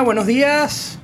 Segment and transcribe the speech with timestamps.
[0.00, 0.98] Buenos días.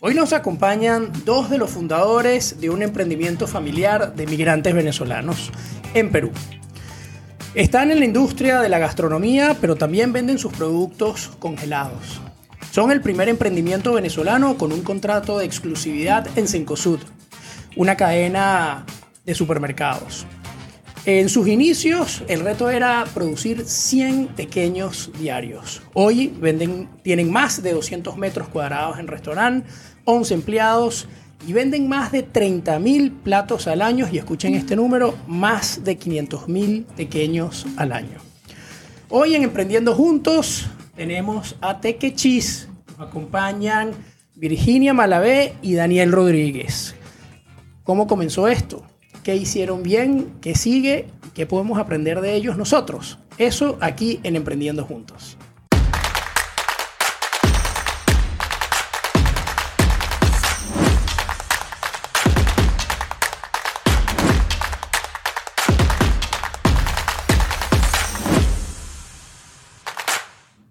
[0.00, 5.52] Hoy nos acompañan dos de los fundadores de un emprendimiento familiar de migrantes venezolanos
[5.94, 6.32] en Perú.
[7.54, 12.20] Están en la industria de la gastronomía, pero también venden sus productos congelados.
[12.72, 16.98] Son el primer emprendimiento venezolano con un contrato de exclusividad en Cencosud,
[17.76, 18.84] una cadena
[19.26, 20.26] de supermercados.
[21.06, 25.80] En sus inicios, el reto era producir 100 pequeños diarios.
[25.94, 29.66] Hoy venden, tienen más de 200 metros cuadrados en restaurante,
[30.04, 31.08] 11 empleados
[31.46, 34.06] y venden más de 30.000 platos al año.
[34.12, 38.18] Y escuchen este número, más de 500.000 pequeños al año.
[39.08, 42.68] Hoy en Emprendiendo Juntos tenemos a Tequechis.
[42.98, 43.92] Nos acompañan
[44.34, 46.94] Virginia Malavé y Daniel Rodríguez.
[47.84, 48.89] ¿Cómo comenzó esto?
[49.22, 50.32] ¿Qué hicieron bien?
[50.40, 51.06] ¿Qué sigue?
[51.34, 53.18] ¿Qué podemos aprender de ellos nosotros?
[53.36, 55.36] Eso aquí en Emprendiendo Juntos.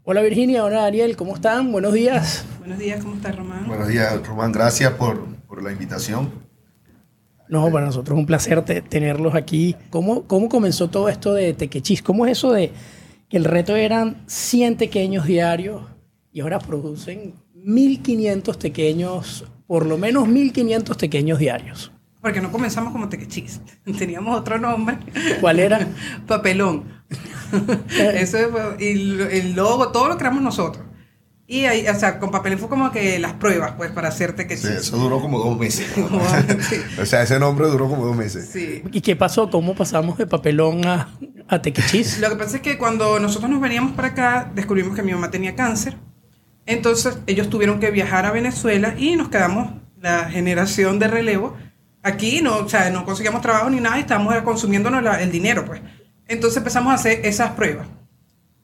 [0.04, 1.72] Hola Virginia, hola Daniel, ¿cómo están?
[1.72, 2.44] Buenos días.
[2.58, 3.68] Buenos días, ¿cómo estás Román?
[3.68, 6.49] Buenos días Román, gracias por, por la invitación.
[7.50, 9.76] No, para nosotros es un placer te- tenerlos aquí.
[9.90, 12.02] ¿Cómo, ¿Cómo comenzó todo esto de Tequechis?
[12.04, 12.72] ¿Cómo es eso de
[13.28, 15.82] que el reto eran 100 tequeños diarios
[16.32, 21.92] y ahora producen 1500 tequeños, por lo menos 1500 tequeños diarios?
[22.22, 23.62] Porque no comenzamos como tequechis.
[23.98, 24.98] Teníamos otro nombre.
[25.42, 25.88] ¿Cuál era?
[26.28, 26.84] Papelón.
[28.14, 30.86] Eso fue- y el logo, todo lo creamos nosotros.
[31.52, 34.68] Y ahí, o sea, con papelón fue como que las pruebas, pues, para hacer tequechis.
[34.70, 35.88] Sí, eso duró como dos meses.
[36.70, 36.76] Sí.
[37.02, 38.50] o sea, ese nombre duró como dos meses.
[38.54, 38.84] Sí.
[38.92, 39.50] ¿Y qué pasó?
[39.50, 41.10] ¿Cómo pasamos de papelón a,
[41.48, 42.20] a Tequechis?
[42.20, 45.32] Lo que pasa es que cuando nosotros nos veníamos para acá, descubrimos que mi mamá
[45.32, 45.98] tenía cáncer.
[46.68, 51.58] Entonces ellos tuvieron que viajar a Venezuela y nos quedamos, la generación de relevo,
[52.04, 55.66] aquí, no, o sea, no conseguíamos trabajo ni nada y estábamos consumiéndonos la- el dinero,
[55.66, 55.82] pues.
[56.28, 57.88] Entonces empezamos a hacer esas pruebas.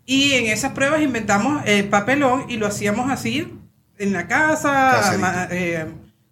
[0.05, 3.51] Y en esas pruebas inventamos el papelón y lo hacíamos así
[3.97, 5.85] en la casa, ma- eh,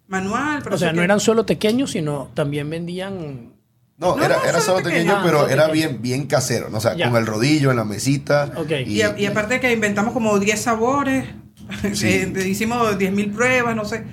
[0.06, 0.60] manual.
[0.62, 3.52] pero O sea, no que- eran solo tequeños, sino también vendían...
[3.96, 5.12] No, No, era, no, era solo pequeño.
[5.16, 6.78] Ah, pero era bien, bien casero, ¿no?
[6.78, 7.08] O sea, Ya.
[7.08, 8.52] con el rodillo en la mesita.
[8.86, 11.26] Y, a- y aparte que inventamos como 10 sabores,
[11.94, 12.08] Sí.
[12.08, 14.04] eh, hicimos 10.000 pruebas, no sé.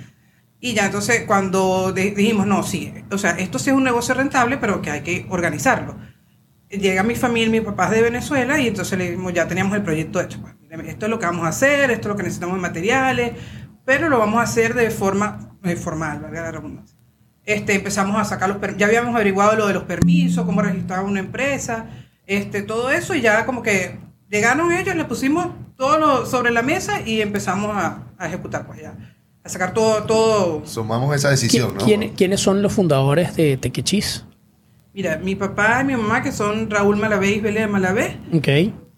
[0.60, 4.56] Y ya entonces cuando dijimos, no, sí, o sea, esto sí es un negocio rentable,
[4.58, 5.96] pero que hay que organizarlo.
[6.72, 10.20] Llega mi familia, mis papás de Venezuela, y entonces le dijimos, ya teníamos el proyecto
[10.20, 10.40] hecho.
[10.40, 10.54] pues,
[10.88, 13.32] esto es lo que vamos a hacer, esto es lo que necesitamos de materiales,
[13.84, 16.96] pero lo vamos a hacer de forma eh, formal, valga la redundancia.
[17.44, 21.04] Este, empezamos a sacar los permisos, ya habíamos averiguado lo de los permisos, cómo registrar
[21.04, 21.86] una empresa,
[22.26, 23.98] este, todo eso, y ya como que
[24.30, 28.80] llegaron ellos, le pusimos todo lo sobre la mesa y empezamos a, a ejecutar, pues
[28.80, 28.94] ya,
[29.44, 30.64] a sacar todo, todo.
[30.64, 31.84] Sumamos esa decisión, ¿no?
[31.84, 34.24] ¿Quién- ¿Quiénes son los fundadores de Tequechis?
[34.94, 38.48] Mira, mi papá y mi mamá, que son Raúl Malavé y Isabel Malavé, Ok.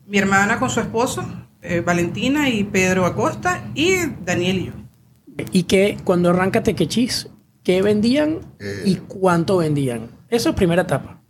[0.06, 1.25] mi hermana con su esposo,
[1.62, 4.72] eh, Valentina y Pedro Acosta, y Daniel y yo.
[5.53, 7.28] ¿Y qué, cuando arranca Tequechis,
[7.62, 8.83] qué vendían Eh.
[8.87, 10.10] y cuánto vendían?
[10.28, 11.21] Eso es primera etapa.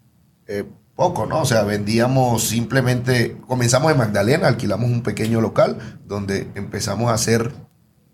[0.46, 0.64] Eh,
[0.94, 1.42] poco, ¿no?
[1.42, 7.52] O sea, vendíamos simplemente, comenzamos en Magdalena, alquilamos un pequeño local donde empezamos a hacer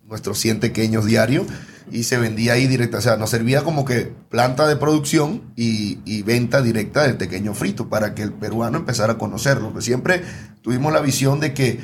[0.04, 1.46] nuestros 100 pequeños diarios
[1.90, 5.98] y se vendía ahí directa, o sea, nos servía como que planta de producción y,
[6.04, 9.70] y venta directa del pequeño frito para que el peruano empezara a conocerlo.
[9.72, 10.22] Pues siempre
[10.62, 11.80] tuvimos la visión de que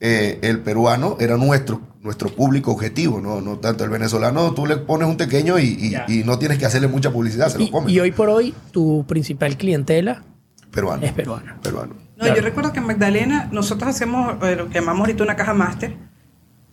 [0.00, 3.40] eh, el peruano era nuestro, nuestro público objetivo, ¿no?
[3.40, 6.06] no tanto el venezolano, tú le pones un pequeño y, y- Ya.
[6.08, 7.90] y no tienes que hacerle mucha publicidad, se lo Y, comen.
[7.94, 10.22] y hoy por hoy, tu principal clientela
[10.70, 11.04] peruano.
[11.04, 11.58] es peruana.
[11.62, 11.94] peruano.
[11.94, 12.36] No, Claro.
[12.36, 15.96] yo recuerdo que en Magdalena nosotros hacemos eh, lo que llamamos ahorita una caja máster.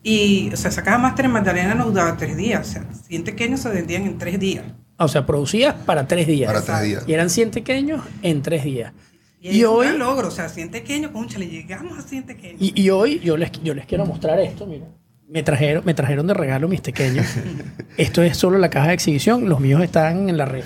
[0.03, 2.67] Y, o sea, esa caja máster en Magdalena nos daba tres días.
[2.67, 4.63] O sea, 100 pequeños se vendían en tres días.
[4.97, 6.51] O sea, producías para tres días.
[6.51, 7.03] Para tres días.
[7.07, 8.93] Y eran 100 pequeños en tres días.
[9.41, 12.01] Y, Y es un hoy, gran logro, o sea, 100 pequeños, concha, le llegamos a
[12.01, 12.61] 100 pequeños.
[12.61, 14.85] y, y hoy yo les, yo les quiero mostrar esto, mira.
[15.29, 17.25] Me trajeron, me trajeron de regalo mis pequeños.
[17.97, 20.63] esto es solo la caja de exhibición, los míos están en la red.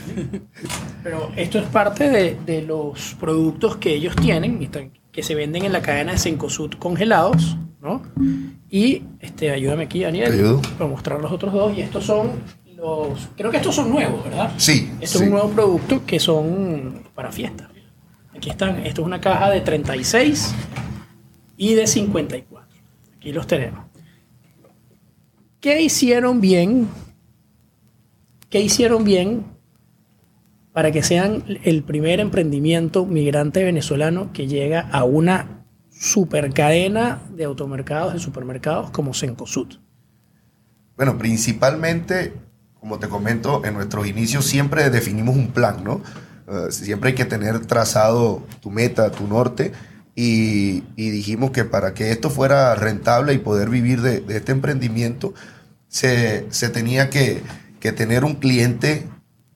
[1.04, 4.70] Pero esto es parte de, de los productos que ellos tienen,
[5.12, 8.04] que se venden en la cadena de Cencosud congelados, ¿no?
[8.74, 11.78] Y este, ayúdame aquí, Daniel, para mostrar los otros dos.
[11.78, 12.32] Y estos son
[12.78, 14.54] los, creo que estos son nuevos, ¿verdad?
[14.56, 15.24] Sí, Esto sí.
[15.26, 17.70] es un nuevo producto que son para fiesta.
[18.34, 20.56] Aquí están, esto es una caja de 36
[21.58, 22.78] y de 54.
[23.18, 23.86] Aquí los tenemos.
[25.60, 26.88] ¿Qué hicieron bien?
[28.50, 29.44] ¿Qué hicieron bien
[30.72, 35.61] para que sean el primer emprendimiento migrante venezolano que llega a una
[36.02, 39.68] supercadena de automercados, de supermercados como Cencosud?
[40.98, 42.34] Bueno, principalmente,
[42.80, 46.02] como te comento, en nuestros inicios siempre definimos un plan, ¿no?
[46.48, 49.74] Eh, siempre hay que tener trazado tu meta, tu norte,
[50.16, 55.36] y, y dijimos que para que esto fuera rentable y poder vivir de, este emprendimiento,
[55.88, 57.44] se, tenía que,
[57.80, 59.08] tener un cliente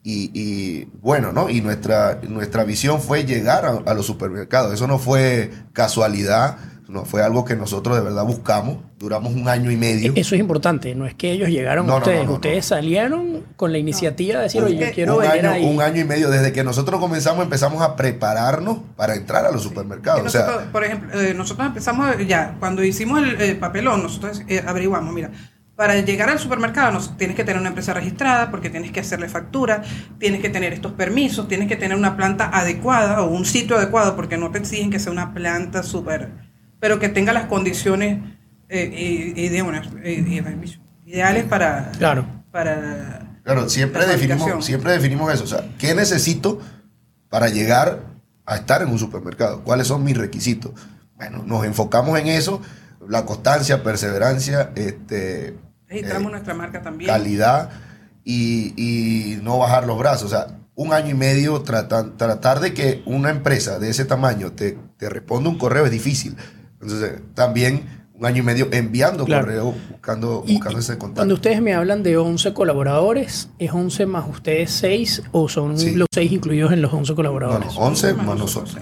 [0.08, 1.50] y, y, bueno, ¿no?
[1.50, 4.72] Y nuestra, nuestra visión fue llegar a, a los supermercados.
[4.72, 6.58] Eso no fue casualidad
[6.88, 8.78] no, fue algo que nosotros de verdad buscamos.
[9.00, 10.14] Duramos un año y medio.
[10.16, 10.94] Eso es importante.
[10.94, 12.30] No es que ellos llegaron a ustedes.
[12.30, 16.04] ustedes salieron con la iniciativa de decir, oye, yo quiero un año, Un año y
[16.04, 16.30] medio.
[16.30, 20.24] Desde que nosotros comenzamos, empezamos a prepararnos para entrar a los supermercados.
[20.24, 24.44] Nosotros, o sea, por ejemplo, eh, nosotros empezamos ya, cuando hicimos el, el papelón, nosotros
[24.48, 25.32] eh, averiguamos, mira,
[25.76, 29.28] para llegar al supermercado no, tienes que tener una empresa registrada porque tienes que hacerle
[29.28, 29.84] factura,
[30.20, 34.16] tienes que tener estos permisos, tienes que tener una planta adecuada o un sitio adecuado
[34.16, 36.46] porque no te exigen que sea una planta súper
[36.80, 38.20] pero que tenga las condiciones
[38.70, 39.34] eh,
[41.06, 41.92] ideales para...
[41.98, 42.28] Claro.
[42.52, 45.44] Para claro, siempre definimos, siempre definimos eso.
[45.44, 46.62] O sea, ¿qué necesito
[47.28, 48.02] para llegar
[48.46, 49.64] a estar en un supermercado?
[49.64, 50.74] ¿Cuáles son mis requisitos?
[51.16, 52.62] Bueno, nos enfocamos en eso,
[53.10, 57.10] la constancia, perseverancia, este, registramos eh, nuestra marca también.
[57.10, 57.70] Calidad
[58.24, 60.24] y, y, no bajar los brazos.
[60.24, 64.52] O sea, un año y medio tratar, tratar de que una empresa de ese tamaño
[64.52, 66.36] te, te responda un correo es difícil.
[66.82, 67.86] Entonces, también
[68.18, 71.20] un año y medio enviando correo, buscando, buscando ese contacto.
[71.20, 76.08] Cuando ustedes me hablan de 11 colaboradores, ¿es 11 más ustedes 6 o son los
[76.12, 77.68] 6 incluidos en los 11 colaboradores?
[77.74, 78.78] No, no 11 más nosotros.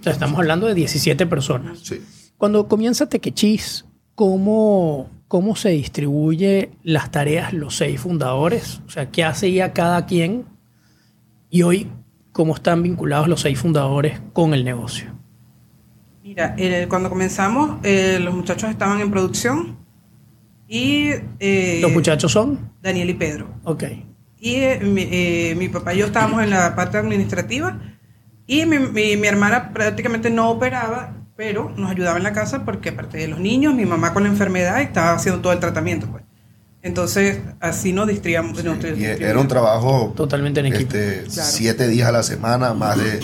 [0.00, 1.80] O sea, estamos hablando de 17 personas.
[1.82, 2.00] Sí.
[2.36, 8.80] Cuando comienza Tequechis, ¿cómo, ¿cómo se distribuye las tareas los 6 fundadores?
[8.86, 10.44] O sea, ¿qué hacía cada quien?
[11.50, 11.90] Y hoy,
[12.32, 15.12] ¿cómo están vinculados los 6 fundadores con el negocio?
[16.22, 16.56] Mira,
[16.88, 19.76] cuando comenzamos, eh, los muchachos estaban en producción
[20.68, 21.10] y...
[21.38, 22.72] Eh, ¿Los muchachos son?
[22.82, 23.48] Daniel y Pedro.
[23.64, 23.84] Ok.
[24.38, 27.80] Y eh, mi, papá y yo estábamos en la parte administrativa
[28.46, 33.18] y mi, mi, hermana prácticamente no operaba, pero nos ayudaba en la casa porque aparte
[33.18, 36.06] de los niños, mi mamá con la enfermedad estaba haciendo todo el tratamiento.
[36.06, 36.24] Pues.
[36.82, 38.58] Entonces, así nos distribuíamos.
[38.64, 40.96] era un trabajo totalmente en equipo.
[40.96, 43.20] Este, Siete días a la semana, más de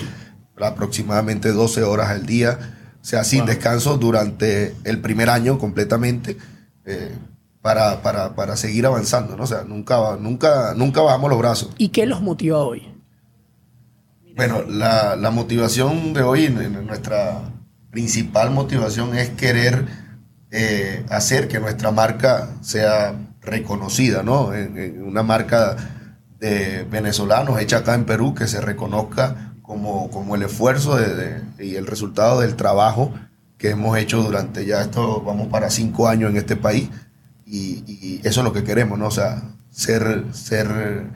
[0.61, 2.59] aproximadamente 12 horas al día
[3.03, 6.37] o sea, sin descanso durante el primer año completamente
[6.85, 7.13] eh,
[7.61, 9.43] para, para, para, seguir avanzando, ¿no?
[9.43, 11.71] O sea, nunca, nunca, nunca bajamos los brazos.
[11.79, 12.89] ¿Y qué los motiva hoy?
[14.37, 17.41] Bueno, la, la motivación de hoy, nuestra
[17.93, 19.87] principal motivación es querer
[20.51, 24.51] eh, hacer que nuestra marca sea reconocida, ¿no?
[25.05, 25.77] una marca
[26.41, 30.99] de venezolanos hecha acá en Perú, que se reconozca como, como el esfuerzo
[31.59, 33.13] y el resultado del trabajo
[33.59, 36.89] que hemos hecho durante ya esto, vamos para cinco años en este país,
[37.47, 39.09] y, eso es lo que queremos, ¿no?
[39.09, 41.07] O sea, ser, ser,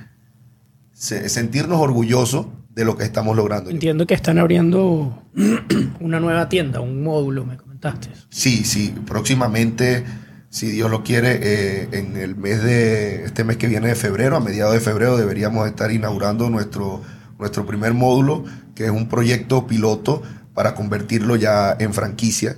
[0.93, 2.47] sentirnos orgullosos
[2.77, 3.71] de lo que estamos logrando.
[3.71, 5.25] Entiendo que están abriendo
[6.01, 8.11] una nueva tienda, un módulo, me comentaste.
[8.29, 10.05] Sí, sí, próximamente,
[10.51, 14.37] si Dios lo quiere, eh, en el mes de, este mes que viene de febrero,
[14.37, 17.03] a mediados de febrero, deberíamos estar inaugurando nuestro
[17.39, 20.23] nuestro primer módulo, que es un proyecto piloto
[20.55, 22.57] para convertirlo ya en franquicia.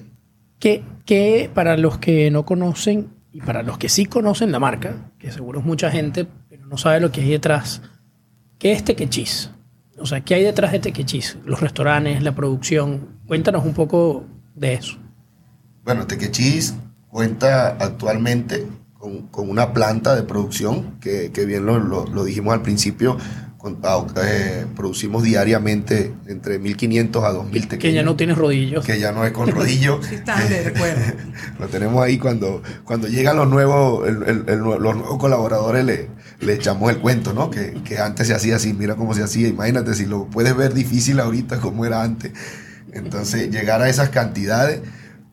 [0.59, 5.11] Que, que para los que no conocen y para los que sí conocen la marca,
[5.19, 7.83] que seguro es mucha gente, pero no sabe lo que hay detrás,
[8.59, 9.51] ¿qué es Tequechis?
[10.01, 11.39] O sea, ¿qué hay detrás de Tequechis?
[11.45, 13.09] Los restaurantes, la producción.
[13.27, 14.25] Cuéntanos un poco
[14.55, 14.99] de eso.
[15.85, 16.75] Bueno, Tequechis
[17.09, 18.67] cuenta actualmente
[18.99, 23.17] con, con, una planta de producción que, que bien lo, lo, lo dijimos al principio,
[24.23, 27.81] eh, producimos diariamente entre 1500 a 2000 tequeños.
[27.81, 28.85] Que ya no tiene rodillos.
[28.85, 30.07] Que ya no es con rodillos.
[30.09, 31.03] sí, están de recuerdo.
[31.59, 36.09] Lo tenemos ahí cuando, cuando llegan los nuevos, los nuevos colaboradores le,
[36.41, 37.51] le echamos el cuento, ¿no?
[37.51, 39.49] Que, que, antes se hacía así, mira cómo se hacía.
[39.49, 42.33] Imagínate si lo puedes ver difícil ahorita como era antes.
[42.93, 44.83] Entonces, llegar a esas cantidades.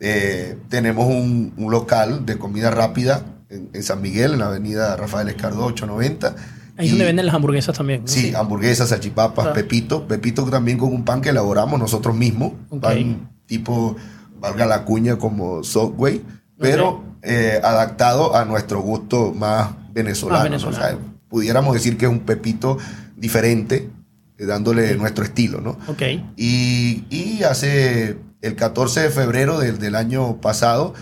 [0.01, 4.98] Eh, tenemos un, un, local de comida rápida en, en, San Miguel, en la avenida
[4.98, 6.36] Rafael Escardo 890
[6.77, 8.08] Ahí es donde venden las hamburguesas también.
[8.08, 10.08] Sí, hamburguesas, salchipapas, pepito.
[10.08, 12.53] Pepito también con un pan que elaboramos nosotros mismos.
[12.82, 13.96] Pan tipo,
[14.39, 16.22] valga la cuña, como Subway,
[16.58, 20.55] pero eh, adaptado a nuestro gusto más venezolano.
[20.55, 20.98] O sea,
[21.29, 22.77] pudiéramos decir que es un pepito
[23.15, 23.89] diferente,
[24.38, 25.77] eh, dándole nuestro estilo, ¿no?
[25.88, 26.01] Ok.
[26.36, 30.94] Y, y hace el 14 de febrero del, del año pasado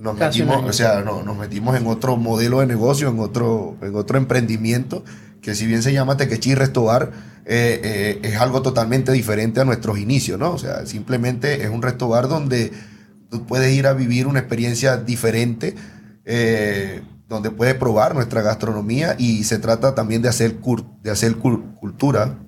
[0.00, 3.94] nos metimos, o sea, no, nos metimos en otro modelo de negocio, en otro, en
[3.94, 5.04] otro emprendimiento,
[5.42, 7.12] que si bien se llama Tequechi Restobar,
[7.44, 10.52] eh, eh, es algo totalmente diferente a nuestros inicios, ¿no?
[10.52, 12.72] O sea, simplemente es un restobar donde
[13.28, 15.74] tú puedes ir a vivir una experiencia diferente,
[16.24, 20.56] eh, donde puede probar nuestra gastronomía y se trata también de hacer,
[21.02, 22.38] de hacer cultura,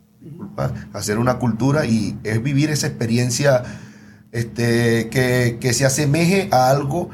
[0.93, 3.63] hacer una cultura y es vivir esa experiencia
[4.33, 7.11] este, que, se asemeje a algo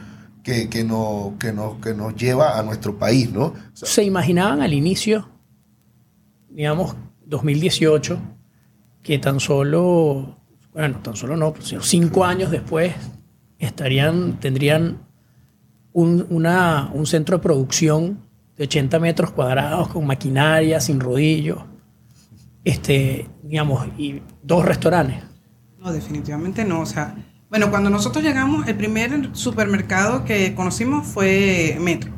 [0.49, 3.53] que, que, no, que, que nos lleva a nuestro país, ¿no?
[3.75, 5.29] ¿Se imaginaban al inicio,
[6.49, 8.19] digamos, 2018,
[9.03, 10.39] que tan solo,
[10.73, 12.95] bueno, tan solo no, sino cinco años después
[13.59, 15.07] estarían, tendrían
[15.93, 18.21] un, una, un centro de producción
[18.57, 21.59] de 80 metros cuadrados con maquinaria, sin rodillos,
[22.65, 25.23] este, digamos, y dos restaurantes.
[25.79, 26.81] No, definitivamente no.
[26.81, 27.15] O sea,
[27.51, 32.13] bueno, cuando nosotros llegamos, el primer supermercado que conocimos fue Metro.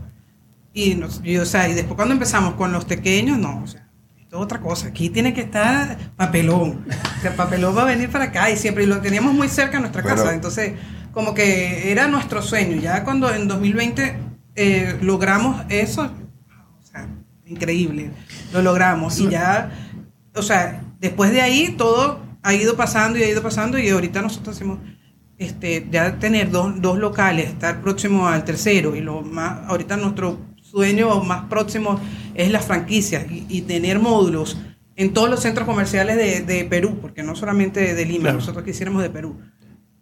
[0.72, 1.00] Y,
[1.36, 4.60] o sea, y después cuando empezamos con los pequeños, no, o sea, esto es otra
[4.60, 4.88] cosa.
[4.88, 6.86] Aquí tiene que estar papelón.
[7.18, 9.74] O sea, papelón va a venir para acá y siempre, y lo teníamos muy cerca
[9.74, 10.32] de nuestra casa.
[10.32, 10.74] Entonces,
[11.12, 12.80] como que era nuestro sueño.
[12.80, 14.16] Ya cuando en 2020
[14.56, 17.08] eh, logramos eso, o sea,
[17.46, 18.10] increíble,
[18.52, 19.18] lo logramos.
[19.18, 19.70] Y ya,
[20.34, 24.22] o sea, después de ahí todo ha ido pasando y ha ido pasando y ahorita
[24.22, 24.78] nosotros hacemos
[25.40, 30.38] este, ya tener dos, dos locales, estar próximo al tercero y lo más, ahorita nuestro
[30.60, 31.98] sueño más próximo
[32.34, 34.58] es la franquicia y, tener módulos
[34.96, 39.02] en todos los centros comerciales de, de Perú, porque no solamente de Lima, nosotros quisiéramos
[39.02, 39.38] de Perú.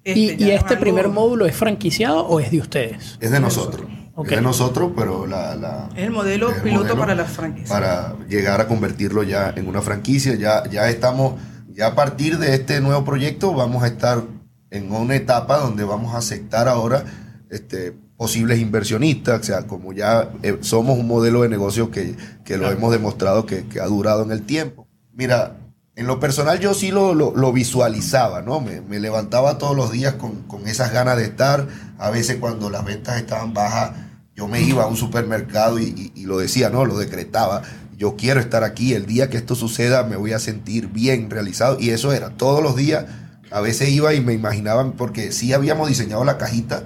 [0.05, 3.17] ¿Y, este, este primer módulo es franquiciado o es de ustedes?
[3.21, 3.87] Es de nosotros.
[4.25, 7.71] Es de nosotros, pero la, es el modelo piloto para las franquicias.
[7.71, 11.35] Para llegar a convertirlo ya en una franquicia, ya, ya estamos,
[11.69, 14.25] ya a partir de este nuevo proyecto vamos a estar
[14.71, 17.05] en una etapa donde vamos a aceptar ahora
[17.51, 22.17] este, posibles inversionistas, o sea, como ya eh, somos un modelo de negocio que,
[22.57, 24.87] lo hemos demostrado que, que ha durado en el tiempo.
[25.13, 25.57] Mira,
[25.99, 28.61] en lo personal yo sí lo, lo, visualizaba, ¿no?
[28.61, 31.67] Me, levantaba todos los días con, esas ganas de estar.
[31.99, 33.95] A veces cuando las ventas estaban bajas,
[34.37, 36.85] yo me iba a un supermercado y, lo decía, ¿no?
[36.85, 37.63] Lo decretaba.
[37.97, 38.95] Yo quiero estar aquí.
[38.95, 41.79] El día que esto suceda me voy a sentir bien realizado.
[41.81, 43.07] Y eso era todos los días.
[43.51, 46.85] A veces iba y me imaginaba, porque sí habíamos diseñado la cajita,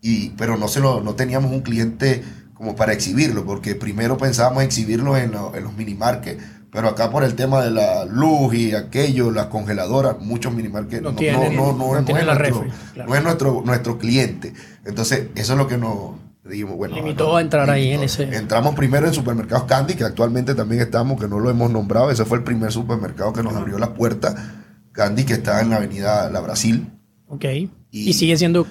[0.00, 2.22] y, pero no, se lo, no teníamos un cliente
[2.54, 7.24] como para exhibirlo, porque primero pensábamos exhibirlo en, en los mini markets pero acá por
[7.24, 11.98] el tema de la luz y aquello, las congeladoras, muchos minimarkets no, no, no, no,
[11.98, 12.66] es, nuestro,
[13.06, 14.52] no es nuestro, nuestro cliente.
[14.84, 16.94] Entonces, eso es lo que nos dijimos, bueno.
[16.94, 18.24] Limitó a entrar ahí en ese.
[18.36, 22.10] Entramos primero en supermercados Candy, que actualmente también estamos, que no lo hemos nombrado.
[22.10, 24.34] Ese fue el primer supermercado que nos abrió las puertas.
[24.98, 26.90] Candy, que está en la avenida La Brasil.
[27.28, 27.44] Ok.
[27.92, 28.66] Y, sigue siendo.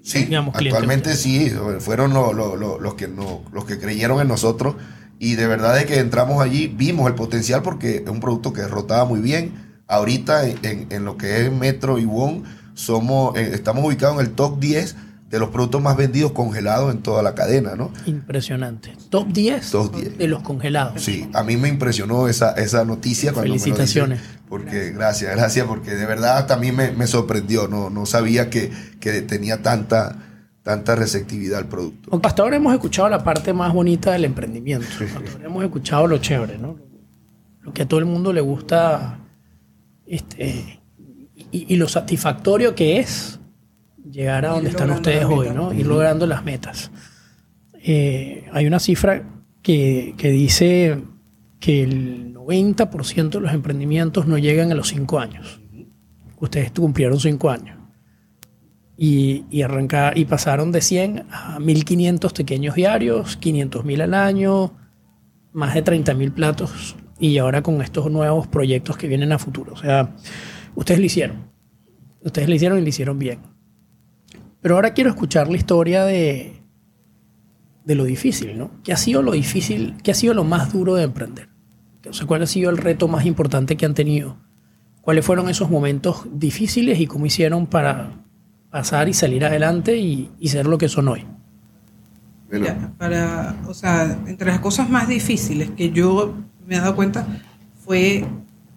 [0.00, 4.76] Sí, digamos, actualmente sí, fueron los, que no, los que creyeron en nosotros
[5.18, 8.66] y de verdad de que entramos allí, vimos el potencial porque es un producto que
[8.68, 9.82] rotaba muy bien.
[9.88, 14.60] Ahorita en, lo que es Metro y Won, somos, eh, estamos ubicados en el top
[14.60, 14.96] 10
[15.30, 17.90] de los productos más vendidos congelados en toda la cadena, ¿no?
[18.06, 18.92] Impresionante.
[19.08, 20.18] Top 10, top 10.
[20.18, 21.02] de los congelados.
[21.02, 24.20] Sí, a mí me impresionó esa, esa noticia cuando Felicitaciones.
[24.52, 25.34] Porque gracias.
[25.34, 30.18] gracias, porque de verdad también me, me sorprendió, no, no sabía que, que tenía tanta
[30.62, 32.20] tanta receptividad al producto.
[32.22, 34.86] Hasta ahora hemos escuchado la parte más bonita del emprendimiento.
[35.42, 36.76] hemos escuchado lo chévere, ¿no?
[37.62, 39.20] Lo que a todo el mundo le gusta
[40.04, 40.82] este,
[41.50, 43.40] y, lo satisfactorio que es
[44.04, 45.72] llegar a donde están ustedes hoy, ¿no?
[45.72, 46.90] Ir logrando las metas.
[47.72, 49.22] Eh, hay una cifra
[49.62, 51.02] que, que dice
[51.62, 55.60] que el 90% de los emprendimientos no llegan a los 5 años.
[56.40, 57.78] Ustedes cumplieron 5 años
[58.96, 64.72] y, y, y pasaron de 100 a 1500 pequeños diarios, 500 mil al año,
[65.52, 69.74] más de 30 mil platos y ahora con estos nuevos proyectos que vienen a futuro.
[69.74, 70.16] O sea,
[70.74, 71.52] ustedes lo hicieron.
[72.22, 73.38] Ustedes lo hicieron y lo hicieron bien.
[74.60, 76.60] Pero ahora quiero escuchar la historia de,
[77.84, 78.82] de lo difícil, ¿no?
[78.82, 79.94] ¿Qué ha sido lo difícil?
[80.02, 81.51] ¿Qué ha sido lo más duro de emprender?
[82.08, 84.36] O sea, ¿cuál ha sido el reto más importante que han tenido?
[85.00, 88.22] ¿Cuáles fueron esos momentos difíciles y cómo hicieron para,
[88.72, 91.24] pasar y salir adelante y, ser lo que son hoy.
[92.98, 96.34] para, o sea, entre las cosas más difíciles que yo
[96.66, 97.26] me he dado cuenta
[97.84, 98.24] fue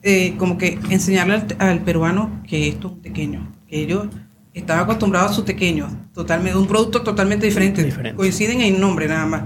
[0.04, 4.08] eh, como que enseñarle al, peruano que esto es un pequeño, que ellos
[4.54, 9.44] estaban acostumbrados a su pequeño, totalmente, un producto totalmente diferente, coinciden en nombre nada más.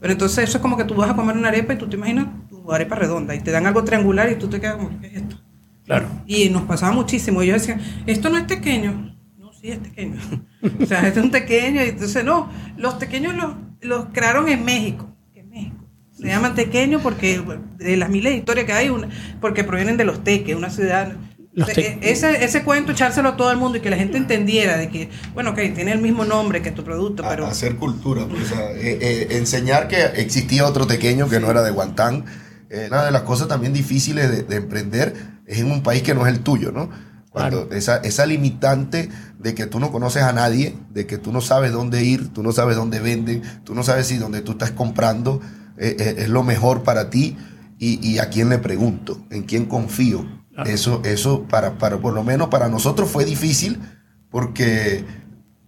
[0.00, 1.96] Pero entonces eso es como que tú vas a comer una arepa y tú te
[1.96, 2.28] imaginas
[2.72, 5.36] arepa redonda y te dan algo triangular y tú te quedas como, ¿qué es esto?
[5.84, 6.06] Claro.
[6.26, 7.40] Y nos pasaba muchísimo.
[7.42, 9.16] Ellos decían, esto no es pequeño,
[9.60, 10.16] sí, es pequeño.
[10.82, 11.84] o sea, este es un pequeño.
[11.84, 15.08] Y entonces, no, los pequeños los, los crearon en México.
[15.34, 15.84] En México.
[16.12, 17.42] Se llaman pequeños porque
[17.78, 19.08] de las miles de historias que hay, una,
[19.40, 21.12] porque provienen de los teques, una ciudad.
[21.54, 24.16] Los te- E- Ese, ese cuento, echárselo a todo el mundo y que la gente
[24.16, 27.76] entendiera de que, bueno, ok, tiene el mismo nombre que tu producto, a- pero hacer
[27.76, 31.70] cultura, pues, o sea, eh, eh, enseñar que existía otro tequeño que no era de
[31.72, 32.24] Guantán.
[32.70, 35.14] Eh, una de las cosas también difíciles de, de emprender
[35.46, 36.90] es en un país que no es el tuyo, ¿no?
[37.30, 37.76] Cuando Claro.
[37.76, 41.72] esa, esa limitante de que tú no conoces a nadie, de que tú no sabes
[41.72, 45.40] dónde ir, tú no sabes dónde venden, tú no sabes si donde tú estás comprando
[45.76, 47.36] eh, eh, es lo mejor para ti
[47.78, 50.26] y, y a quién le pregunto, en quién confío.
[50.54, 50.70] Claro.
[50.70, 53.78] Eso, eso para, para, por lo menos para nosotros fue difícil
[54.30, 55.04] porque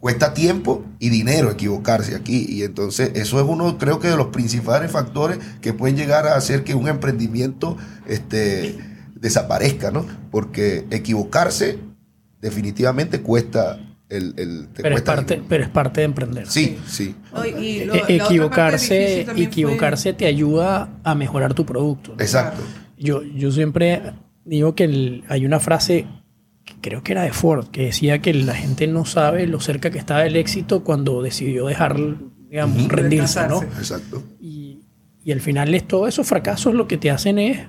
[0.00, 2.46] cuesta tiempo y dinero equivocarse aquí.
[2.48, 6.34] Y entonces eso es uno, creo que de los principales factores que pueden llegar a
[6.36, 7.76] hacer que un emprendimiento
[8.06, 8.76] este,
[9.14, 10.06] desaparezca, ¿no?
[10.30, 11.78] Porque equivocarse
[12.40, 13.78] definitivamente cuesta
[14.08, 14.34] el...
[14.38, 15.46] el- te pero, es parte, dinero.
[15.48, 16.46] pero es parte de emprender.
[16.46, 17.14] Sí, sí.
[17.32, 22.14] No, y- y lo- E- equivocarse, fue- equivocarse te ayuda a mejorar tu producto.
[22.16, 22.22] ¿no?
[22.22, 22.62] Exacto.
[22.98, 24.14] Yo, yo siempre
[24.44, 26.06] digo que el- hay una frase,
[26.80, 29.98] creo que era de Ford, que decía que la gente no sabe lo cerca que
[29.98, 31.96] estaba del éxito cuando decidió dejar,
[32.48, 32.88] digamos, Ujú.
[32.88, 33.62] rendirse, ¿no?
[33.62, 34.22] Exacto.
[34.40, 34.80] Y,
[35.24, 37.60] y al final es todos esos fracasos lo que te hacen es,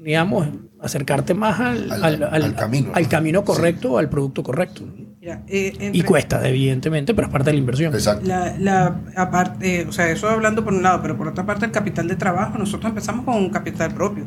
[0.00, 0.48] digamos,
[0.80, 3.08] acercarte más al, Al- al- al- al camino, al ¿no?
[3.08, 4.82] camino correcto, al producto correcto.
[5.20, 7.94] Mira, eh, Y cuesta, evidentemente, pero es parte de la inversión.
[7.94, 8.26] Exacto.
[8.26, 11.70] La, la aparte, o sea, eso hablando por un lado, pero por otra parte el
[11.70, 14.24] capital de trabajo, nosotros empezamos con un capital propio.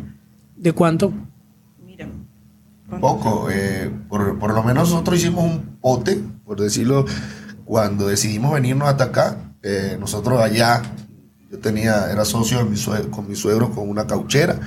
[0.56, 1.12] ¿De cuánto?
[3.01, 3.50] Poco.
[3.51, 7.06] eh, por, por lo menos nosotros hicimos un pote, por decirlo,
[7.65, 9.38] cuando decidimos venirnos hasta acá.
[9.63, 10.84] eh, nosotros allá,
[11.51, 14.60] yo tenía, era socio de mi sue- con mi suegro con una cauchera.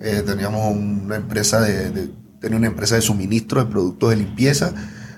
[0.00, 2.10] eh, teníamos una empresa de, de-
[2.40, 4.72] tenía una empresa de suministro de productos de limpieza.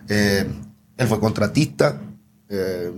[0.08, 2.00] él fue contratista.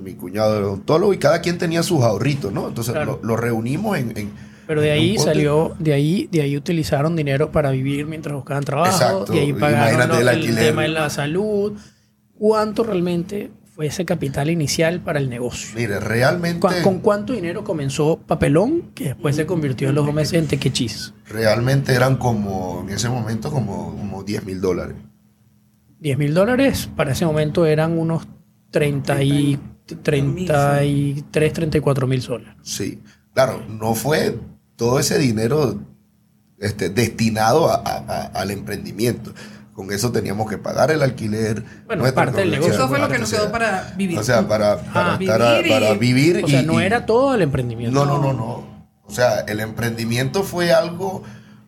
[0.03, 2.69] mi cuñado era odontólogo y cada quien tenía sus ahorritos, ¿no?
[2.69, 3.21] Entonces Claro.
[3.23, 4.33] lo, lo reunimos en, en-
[4.67, 8.91] Pero de ahí salió, de ahí, de ahí utilizaron dinero para vivir mientras buscaban trabajo,
[8.97, 9.33] Exacto.
[9.33, 11.73] de ahí pagaron lo- el tema de la salud.
[12.39, 15.71] ¿Cuánto realmente fue ese capital inicial para el negocio?
[15.77, 16.61] Mire, realmente...
[16.61, 20.47] ¿Con, con cuánto dinero comenzó Papelón, que después se convirtió en los dos meses en
[20.49, 21.15] Tequechis?
[21.29, 24.97] Realmente eran como, en ese momento, como, como 10 mil dólares.
[26.01, 28.27] 10 mil dólares para ese momento eran unos
[28.71, 29.59] 30 y,
[30.03, 32.49] 33, 34 mil soles.
[32.63, 33.01] Sí.
[33.33, 34.39] Claro, no fue
[34.77, 35.81] todo ese dinero
[36.59, 39.33] este, destinado a- a- a- al emprendimiento.
[39.75, 41.63] Con eso teníamos que pagar el alquiler.
[41.87, 42.73] Bueno, parte del negocio.
[42.73, 44.19] Eso fue lo que nos quedó para vivir.
[44.19, 45.19] O sea, para, para, Ah.
[45.21, 46.45] estar a- Vivir y- para vivir.
[46.45, 47.95] O sea, y- no era todo el emprendimiento.
[47.95, 48.87] No, no, no, no.
[49.05, 51.23] O sea, el emprendimiento fue algo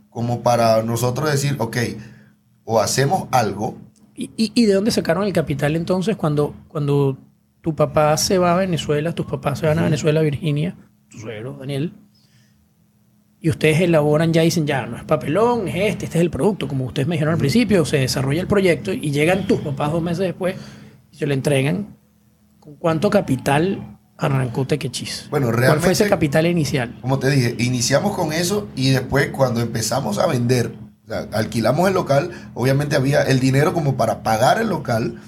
[0.08, 1.76] como para nosotros decir, ok,
[2.64, 3.76] o hacemos algo
[4.14, 7.16] ¿Y, y, y de dónde sacaron el capital entonces cuando, cuando
[7.60, 10.74] tu papá se va a Venezuela, tus papás se van a Venezuela, Virginia,
[11.10, 11.92] tu suegro, Daniel,
[13.40, 16.66] y ustedes elaboran ya dicen, ya, no es papelón, es este, este es el producto,
[16.66, 20.02] como ustedes me dijeron al principio, se desarrolla el proyecto y llegan tus papás dos
[20.02, 20.56] meses después
[21.12, 21.96] y se lo entregan.
[22.58, 25.28] ¿Con cuánto capital arrancó Tequechis?
[25.30, 26.96] Bueno, ¿Cuál fue ese realmente- capital inicial?
[27.00, 30.74] como te dije, iniciamos con eso y después cuando empezamos a vender,
[31.04, 35.20] o sea, alquilamos el local, obviamente había el dinero como para pagar el local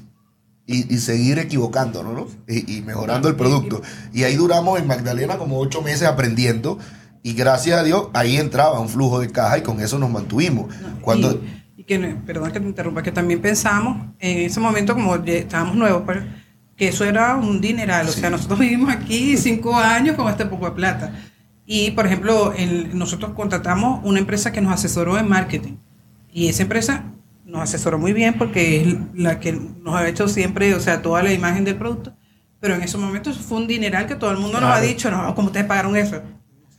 [0.66, 2.26] y, y seguir equivocándonos, ¿no?
[2.46, 3.80] Y, y mejorando el producto.
[4.12, 6.78] Y ahí duramos en Magdalena como ocho meses aprendiendo
[7.22, 10.74] y gracias a Dios ahí entraba un flujo de caja y con eso nos mantuvimos.
[11.00, 11.32] Cuando,
[11.76, 15.76] Y, y que, perdón que te interrumpa, que también pensamos en ese momento, como estábamos
[15.76, 16.18] nuevos, pues,
[16.76, 18.08] que eso era un dineral.
[18.08, 21.12] O sea, nosotros vivimos aquí cinco años con este poco de plata.
[21.66, 25.74] Y, por ejemplo, el- nosotros contratamos una empresa que nos asesoró en marketing.
[26.32, 27.04] Y esa empresa
[27.44, 31.22] nos asesoró muy bien porque es la que nos ha hecho siempre, o sea, toda
[31.22, 32.12] la imagen del producto.
[32.60, 35.34] Pero en esos momentos fue un dineral que todo el mundo nos ha dicho, no,
[35.34, 36.22] ¿cómo ustedes pagaron eso?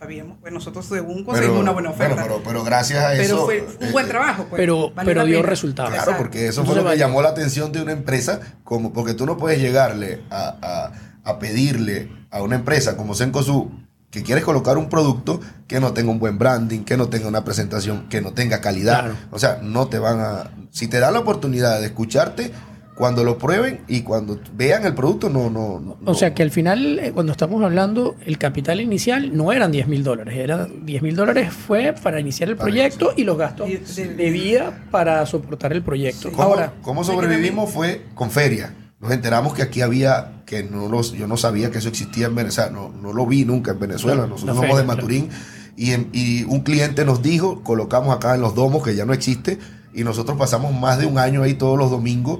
[0.01, 2.15] Sabíamos, pues nosotros según conseguimos pero, una buena oferta.
[2.15, 3.45] bueno, pero, pero gracias a Pero eso...
[3.45, 4.47] fue un buen eh, trabajo.
[4.49, 4.59] Pues.
[4.59, 5.91] Pero, pero dio resultados.
[5.91, 6.23] Claro, Exacto.
[6.23, 9.27] porque eso Entonces fue lo que llamó la atención de una empresa, como porque tú
[9.27, 10.91] no puedes llegarle a, a-
[11.29, 13.65] a pedirle a una empresa como Cencosud
[14.09, 17.43] que quieres colocar un producto que no tenga un buen branding, que no tenga una
[17.45, 19.01] presentación, que no tenga calidad.
[19.01, 19.15] Claro.
[19.29, 20.49] O sea, no te van a...
[20.71, 22.51] Si te dan la oportunidad de escucharte,
[22.95, 25.49] cuando lo prueben y cuando vean el producto, no...
[25.49, 29.51] no, no- O sea que al final, eh, cuando estamos hablando, el capital inicial no
[29.54, 33.23] eran 10 mil dólares, era 10 mil dólares fue para iniciar el Para proyecto y
[33.23, 36.30] los gastos Y de- vida para soportar el proyecto.
[36.30, 36.36] Sí.
[36.36, 37.71] ¿Cómo, Ahora, cómo sobrevivimos?
[37.71, 38.75] Fue con feria.
[38.99, 42.36] Nos enteramos que aquí había, que no los, yo no sabía que eso existía en
[42.36, 44.27] Venezuela, no, no lo vi nunca en Venezuela.
[44.27, 45.30] Nosotros La somos feria, de Maturín
[45.75, 49.13] y, en- y un cliente nos dijo, colocamos acá en los domos, que ya no
[49.13, 49.58] existe,
[49.93, 52.39] y nosotros pasamos más de un año ahí todos los domingos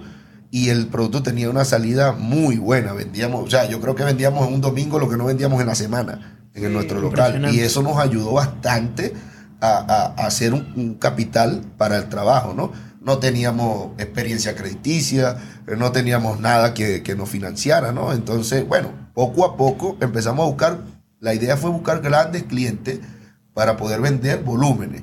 [0.52, 2.94] y el producto tenía una salida muy buena.
[2.94, 5.68] Vendíamos, o sea, yo creo que vendíamos en un domingo lo que no vendíamos en
[5.68, 7.34] la semana en Sí, nuestro local.
[7.54, 9.14] Y eso nos ayudó bastante
[9.62, 12.72] a, a- a hacer un, un capital para el trabajo, ¿no?
[13.02, 15.36] no teníamos experiencia crediticia,
[15.68, 18.14] eh, no teníamos nada que, que nos financiara, ¿no?
[18.14, 20.82] Entonces, bueno, poco a poco empezamos a buscar,
[21.20, 23.00] la idea fue buscar grandes clientes
[23.56, 25.02] para poder vender volúmenes.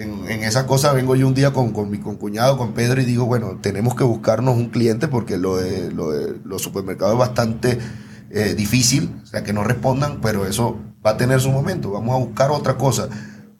[0.00, 3.04] En, en esa cosa vengo yo un día con, con mi concuñado, con Pedro, y
[3.04, 7.18] digo, bueno, tenemos que buscarnos un cliente porque lo de, lo de los supermercados es
[7.18, 7.78] bastante
[8.30, 11.90] eh, difícil, o sea, que no respondan, pero eso va a tener su momento.
[11.90, 13.10] Vamos a buscar otra cosa,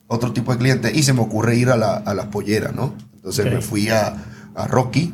[0.07, 0.91] otro tipo de cliente.
[0.91, 2.95] Y se me ocurre ir a, la, a las polleras, ¿no?
[3.13, 4.15] Entonces me fui a,
[4.55, 5.13] a Rocky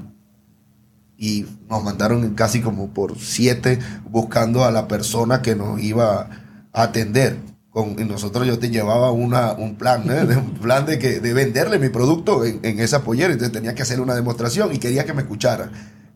[1.17, 6.29] y nos mandaron casi como por siete buscando a la persona que nos iba
[6.71, 7.37] a atender.
[7.77, 10.25] Con, y nosotros yo te llevaba una, un plan, ¿eh?
[10.25, 13.31] De- un plan de, que, de venderle mi producto en, en esa pollera.
[13.33, 15.69] Entonces tenía que hacer una demostración y quería que me escucharan.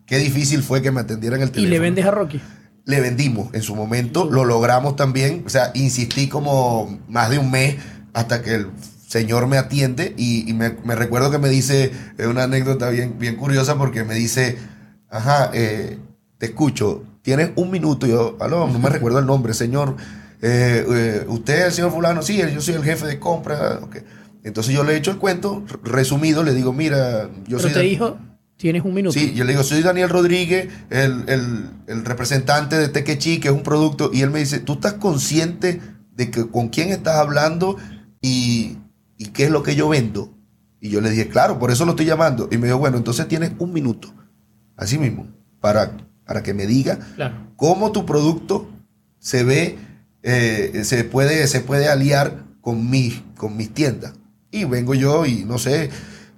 [0.08, 2.42] Qué difícil fue que me atendieran el Y teléfono le vendes a Rocky.
[2.86, 7.52] le vendimos en su momento, lo logramos también, o sea, insistí como más de un
[7.52, 7.76] mes
[8.14, 8.68] hasta que el
[9.08, 13.20] señor me atiende y, y me, me recuerdo que me dice, es una anécdota bien,
[13.20, 14.58] bien curiosa porque me dice,
[15.10, 16.00] ajá, eh,
[16.40, 19.96] te escucho, tienes un minuto, y yo, aló, no me recuerdo el nombre, señor,
[20.42, 23.80] eh, eh, usted es el señor fulano, sí, yo soy el jefe de compra.
[24.44, 27.72] Entonces yo le he hecho el cuento, resumido, le digo, mira, yo Pero soy...
[27.74, 28.18] te Dan- dijo,
[28.58, 29.14] tienes un minuto.
[29.14, 33.54] Sí, yo le digo, soy Daniel Rodríguez, el, el- el representante de Tequechi, que es
[33.54, 35.80] un producto, y él me dice, ¿tú estás consciente
[36.16, 37.78] de que con quién estás hablando
[38.22, 38.78] y,
[39.18, 40.34] y qué es lo que yo vendo?
[40.80, 42.50] Y yo le dije, claro, por eso lo estoy llamando.
[42.52, 44.12] Y me dijo, bueno, entonces tienes un minuto,
[44.76, 45.28] así mismo,
[45.60, 47.36] para, para que me diga Claro.
[47.56, 48.68] cómo tu producto
[49.20, 49.78] se ve,
[50.24, 54.14] eh, se, puede, se puede aliar con mis, con mis tiendas.
[54.52, 55.90] Y vengo yo y no sé,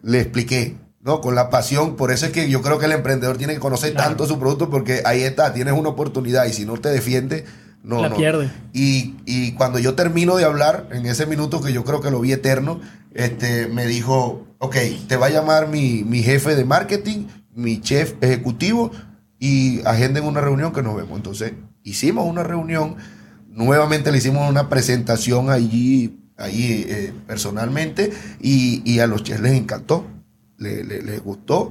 [0.03, 1.19] le expliqué, ¿no?
[1.21, 1.95] Con la pasión.
[1.95, 4.09] Por eso es que yo creo que el emprendedor tiene que conocer Claro.
[4.09, 7.45] tanto su producto porque ahí está, tienes una oportunidad y si no te defiende,
[7.83, 8.01] no.
[8.01, 8.15] La no.
[8.15, 8.49] pierde.
[8.71, 12.19] Y, y cuando yo termino de hablar, en ese minuto que yo creo que lo
[12.21, 12.79] vi eterno,
[13.13, 14.75] este, me dijo, ok,
[15.07, 18.91] te va a llamar mi, mi jefe de marketing, mi chef ejecutivo,
[19.39, 21.17] y agenden una reunión que nos vemos.
[21.17, 22.95] Entonces, hicimos una reunión,
[23.53, 28.11] nuevamente le hicimos una presentación allí, allí eh, personalmente,
[28.41, 30.05] y, y a los chefs les encantó,
[30.57, 31.69] le- le- les gustó,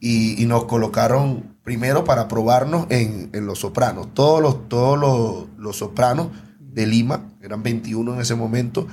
[0.00, 4.14] y, y nos colocaron primero para probarnos en, en los sopranos.
[4.14, 6.28] Todos los, todos los, los sopranos
[6.60, 8.86] de Lima, eran 21 en ese momento,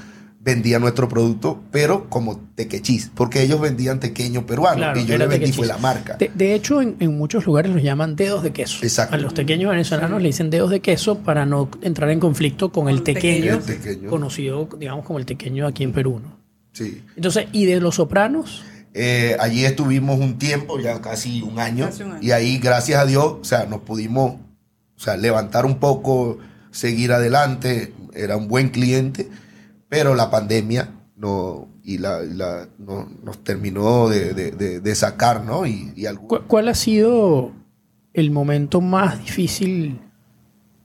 [0.46, 5.26] vendían nuestro producto, pero como tequechis, porque ellos vendían tequeño peruano Claro, y yo le
[5.26, 5.56] vendí tequechis.
[5.56, 6.18] fue la marca.
[6.18, 8.78] De, de hecho, en, en muchos lugares los llaman dedos de queso.
[8.84, 9.16] Exacto.
[9.16, 12.88] A los pequeños venezolanos le dicen dedos de queso para no entrar en conflicto con
[12.90, 14.10] el tequeño, El tequeño.
[14.10, 16.22] conocido, digamos, como el tequeño aquí en Perú.
[16.24, 16.38] ¿no?
[16.74, 17.02] Sí.
[17.16, 18.64] Entonces, ¿y de los sopranos?
[18.94, 22.20] Eh, allí estuvimos un tiempo, ya casi un año, Casi un año.
[22.22, 24.36] y ahí, gracias a Dios, o sea, nos pudimos
[24.96, 26.38] o sea, levantar un poco,
[26.72, 29.28] seguir adelante, era un buen cliente,
[29.96, 34.96] pero la pandemia no, y la, y la- no- nos terminó de, de- de- de
[34.96, 35.66] sacar, ¿no?
[35.66, 37.52] Y, y algún- ¿Cu- ¿Cuál ha sido
[38.14, 40.00] el momento más difícil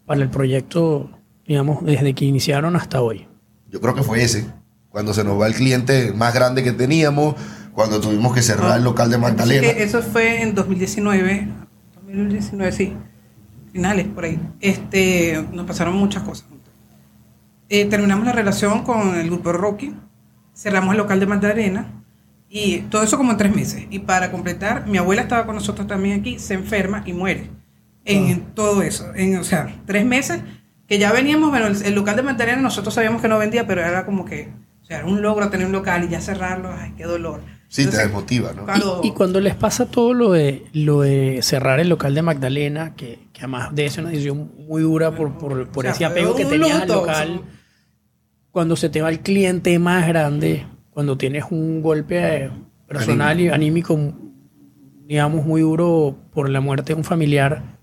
[0.07, 1.11] para el proyecto,
[1.47, 3.27] digamos, desde que iniciaron hasta hoy?
[3.69, 4.47] yo creo que fue ese,
[4.89, 7.37] cuando se nos va el cliente más grande que teníamos,
[7.73, 9.67] cuando tuvimos que cerrar el local de Magdalena.
[9.69, 11.49] Así que eso fue en 2019,
[12.05, 12.93] 2019 sí,
[13.73, 14.41] finales por ahí.
[14.61, 16.47] Este, nos pasaron muchas cosas.
[17.71, 19.95] Eh, terminamos la relación con el grupo Rocky,
[20.55, 21.87] cerramos el local de Magdalena
[22.49, 23.87] y todo eso como en tres meses.
[23.91, 27.49] Y para completar, mi abuela estaba con nosotros también aquí, se enferma y muere.
[28.05, 28.31] En, Ah.
[28.31, 30.41] en todo eso, en, o sea, tres meses
[30.89, 33.83] que ya veníamos, bueno, el, el local de Magdalena nosotros sabíamos que no vendía, pero
[33.83, 34.49] era como que,
[34.83, 37.41] o sea, era un logro tener un local y ya cerrarlo, ay, qué dolor.
[37.69, 38.65] Sí, te Entonces, desmotiva, ¿no?
[38.65, 39.01] Claro.
[39.05, 42.97] Y, y cuando les pasa todo lo de, lo de cerrar el local de Magdalena,
[42.97, 46.05] que, que además de eso una decisión muy dura por, por, por O sea, ese
[46.07, 47.60] apego que un tenías al local, o sea.
[48.53, 52.51] Cuando se te va el cliente más grande, cuando tienes un golpe
[52.87, 53.99] personal y anímico,
[55.07, 57.79] digamos, muy duro por la muerte de un familiar,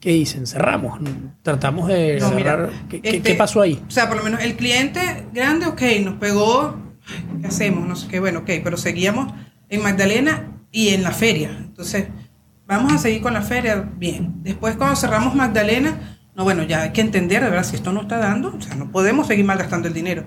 [0.00, 0.46] ¿qué dicen?
[0.46, 0.98] Cerramos,
[1.42, 2.70] tratamos de No, mira, cerrar.
[2.88, 3.80] ¿Qué, qué- este, qué pasó ahí?
[3.86, 5.00] O sea, por lo menos el cliente
[5.32, 6.76] grande, ok, nos pegó,
[7.40, 7.86] ¿qué hacemos?
[7.88, 9.32] No sé qué, bueno, ok, pero seguíamos
[9.68, 11.50] en Magdalena y en la feria.
[11.58, 12.06] Entonces,
[12.66, 14.42] vamos a seguir con la feria, bien.
[14.42, 18.02] Después cuando cerramos Magdalena, no, bueno, ya hay que entender, de verdad, si esto no
[18.02, 20.24] está dando, o sea, no podemos seguir malgastando el dinero.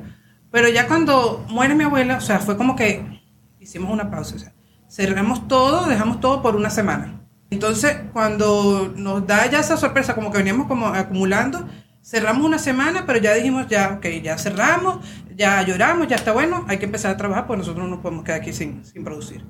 [0.51, 3.21] Pero ya cuando muere mi abuela, o sea, fue como que
[3.59, 4.53] hicimos una pausa, o sea,
[4.89, 7.21] cerramos todo, dejamos todo por una semana.
[7.49, 11.67] Entonces, cuando nos da ya esa sorpresa, como que veníamos como acumulando,
[12.03, 16.65] cerramos una semana, pero ya dijimos, ya, ok, ya cerramos, ya lloramos, ya está bueno,
[16.67, 19.45] hay que empezar a trabajar, pues nosotros no podemos quedar aquí sin, sin producir.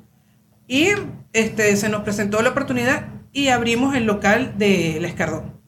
[0.67, 0.89] Y
[1.33, 5.62] este, se nos presentó la oportunidad y abrimos el local de La Escardón.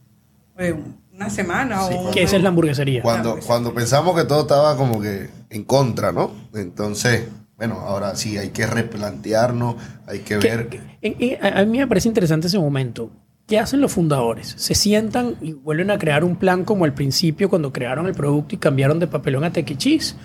[0.58, 0.76] Eh,
[1.14, 2.12] una semana Sí, o...
[2.12, 3.02] Que esa es la hamburguesería.
[3.02, 6.32] Cuando, cuando pensamos que todo estaba como que en contra, ¿no?
[6.54, 7.24] Entonces
[7.58, 9.76] bueno, ahora sí hay que replantearnos,
[10.08, 10.68] hay que ver.
[10.68, 13.12] Que, a mí me parece interesante ese momento.
[13.48, 14.56] ¿Qué hacen los fundadores?
[14.58, 18.56] ¿Se sientan y vuelven a crear un plan como al principio cuando crearon el producto
[18.56, 20.18] y cambiaron de papelón a tequichis?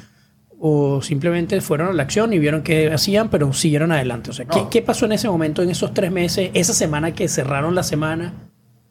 [0.58, 4.30] ¿O simplemente fueron a la acción y vieron qué hacían, pero siguieron adelante?
[4.30, 7.28] O sea, ¿qué, ¿qué, pasó en ese momento, en esos tres meses, esa semana que
[7.28, 8.49] cerraron la semana?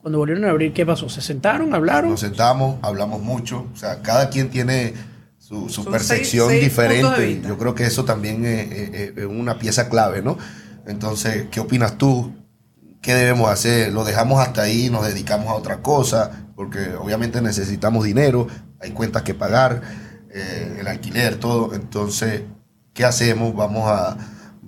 [0.10, 1.08] Cuando volvieron a abrir, ¿qué pasó?
[1.08, 2.10] ¿Se sentaron, hablaron?
[2.10, 3.68] Nos sentamos, hablamos mucho.
[3.72, 4.96] O sea, cada quien tiene
[5.38, 7.44] su, su percepción diferente.
[7.48, 10.36] Yo creo que eso también es, es una pieza clave, ¿no?
[10.88, 12.34] Entonces, ¿qué opinas tú?
[13.04, 13.94] ¿qué debemos hacer?
[13.94, 14.90] ¿Lo dejamos hasta ahí?
[14.90, 16.48] ¿Nos dedicamos a otra cosa?
[16.56, 18.48] Porque obviamente necesitamos dinero,
[18.82, 19.84] hay cuentas que pagar,
[20.34, 21.76] eh, el alquiler, todo.
[21.76, 22.42] Entonces,
[22.96, 23.56] ¿qué hacemos?
[23.56, 24.18] ¿Vamos a,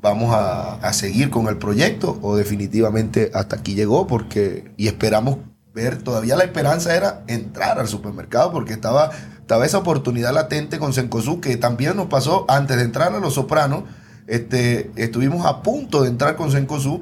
[0.02, 4.08] vamos a, a, seguir con el proyecto o definitivamente hasta aquí llegó?
[4.08, 5.38] Porque, y esperamos
[5.74, 10.94] ver, todavía la esperanza era entrar al supermercado porque estaba, estaba esa oportunidad latente con
[10.94, 13.84] Sencosú que también nos pasó antes de entrar a Los Sopranos.
[14.28, 17.02] Este, estuvimos a punto de entrar con Sencosú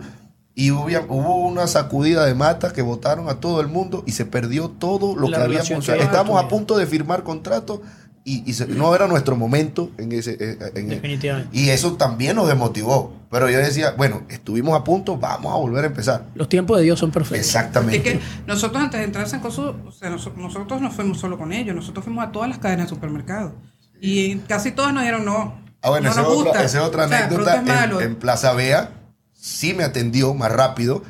[0.55, 4.69] y hubo, una sacudida de matas que votaron a todo el mundo y se perdió
[4.69, 5.71] todo lo que habíamos.
[5.71, 7.81] O sea, estábamos a punto de firmar contrato
[8.23, 10.38] y, no era nuestro momento en ese.
[10.39, 11.58] Eh, en Definitivamente.
[11.58, 13.13] y eso también nos desmotivó.
[13.32, 16.25] Pero yo decía, bueno, estuvimos a punto, vamos a volver a empezar.
[16.36, 17.45] Los tiempos de Dios son perfectos.
[17.45, 18.01] Exactamente.
[18.01, 21.75] que nosotros antes de entrar a Sancosu, o sea, nosotros, no fuimos solo con ellos,
[21.75, 23.53] nosotros fuimos a todas las cadenas de supermercados.
[24.01, 25.62] Y casi todas nos dijeron no.
[25.82, 27.63] Ah, bueno, esa, es otra, anécdota.
[27.95, 28.99] en, en Plaza Vea
[29.39, 31.03] sí me atendió más rápido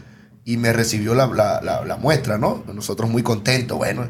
[0.45, 1.28] y me recibió la,
[1.62, 2.63] la, muestra, ¿no?
[2.74, 4.08] Nosotros muy contentos, bueno.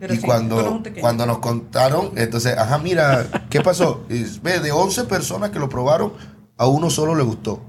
[0.00, 4.04] Y cuando, cuando nos contaron, entonces, ajá, mira, ¿qué pasó?
[4.42, 6.12] ve, de 11 personas que lo probaron,
[6.56, 7.62] a uno solo le gustó.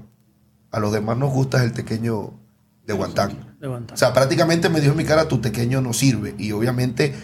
[0.70, 2.32] A los demás nos gusta el pequeño
[2.86, 3.56] de Guantán.
[3.92, 6.34] O sea, prácticamente me dijo en mi cara, tu pequeño no sirve.
[6.38, 7.14] Y obviamente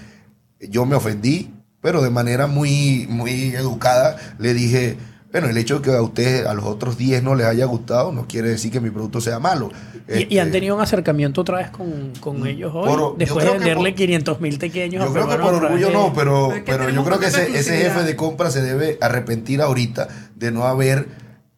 [0.61, 4.99] yo me ofendí, pero de manera muy, muy educada le dije,
[5.37, 8.11] bueno, el hecho de que a usted, a los otros 10 no les haya gustado,
[8.11, 9.71] no quiere decir que mi producto sea malo.
[10.09, 13.17] ¿Y, han este, tenido un acercamiento otra vez con, con mm, ellos hoy?
[13.19, 15.05] después de venderle 500 mil pequeños.
[15.05, 18.17] Yo creo que por orgullo no, pero, pero yo creo que ese, ese, jefe de
[18.17, 21.01] compra se debe arrepentir ahorita de no haber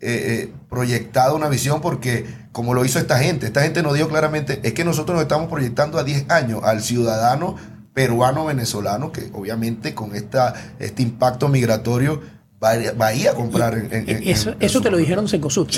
[0.00, 4.08] eh, eh, proyectado una visión porque como lo hizo esta gente, esta gente nos dijo
[4.08, 7.54] claramente, es que nosotros nos estamos proyectando a 10 años al ciudadano
[7.94, 12.20] peruano venezolano que obviamente con esta, este impacto migratorio
[12.62, 15.68] va a comprar en, Eso, eso te lo dijeron Secosud.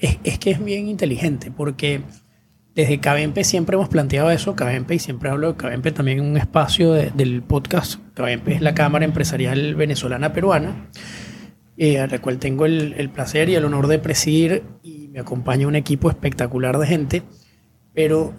[0.00, 2.02] Es, que es bien inteligente porque
[2.74, 4.56] desde Cabempe siempre hemos planteado eso.
[4.56, 8.00] Cabempe, y siempre hablo de Cabempe también en un espacio del podcast.
[8.14, 10.90] Cabempe es la Cámara Empresarial Venezolana Peruana,
[11.76, 15.20] eh, a la cual tengo el, el, placer y el honor de presidir y me
[15.20, 17.22] acompaña un equipo espectacular de gente.
[17.92, 18.34] Pero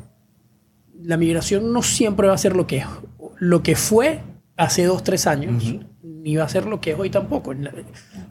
[1.01, 2.83] la migración no siempre va a ser lo que,
[3.37, 4.21] lo que fue
[4.57, 5.63] hace dos, tres años
[6.05, 7.53] ni va a ser lo que es hoy tampoco.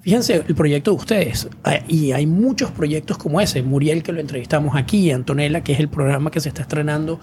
[0.03, 1.49] Fíjense el proyecto de ustedes,
[1.89, 3.63] y hay muchos proyectos como ese.
[3.63, 7.21] Muriel, que lo entrevistamos aquí, Antonella, que es el programa que se está estrenando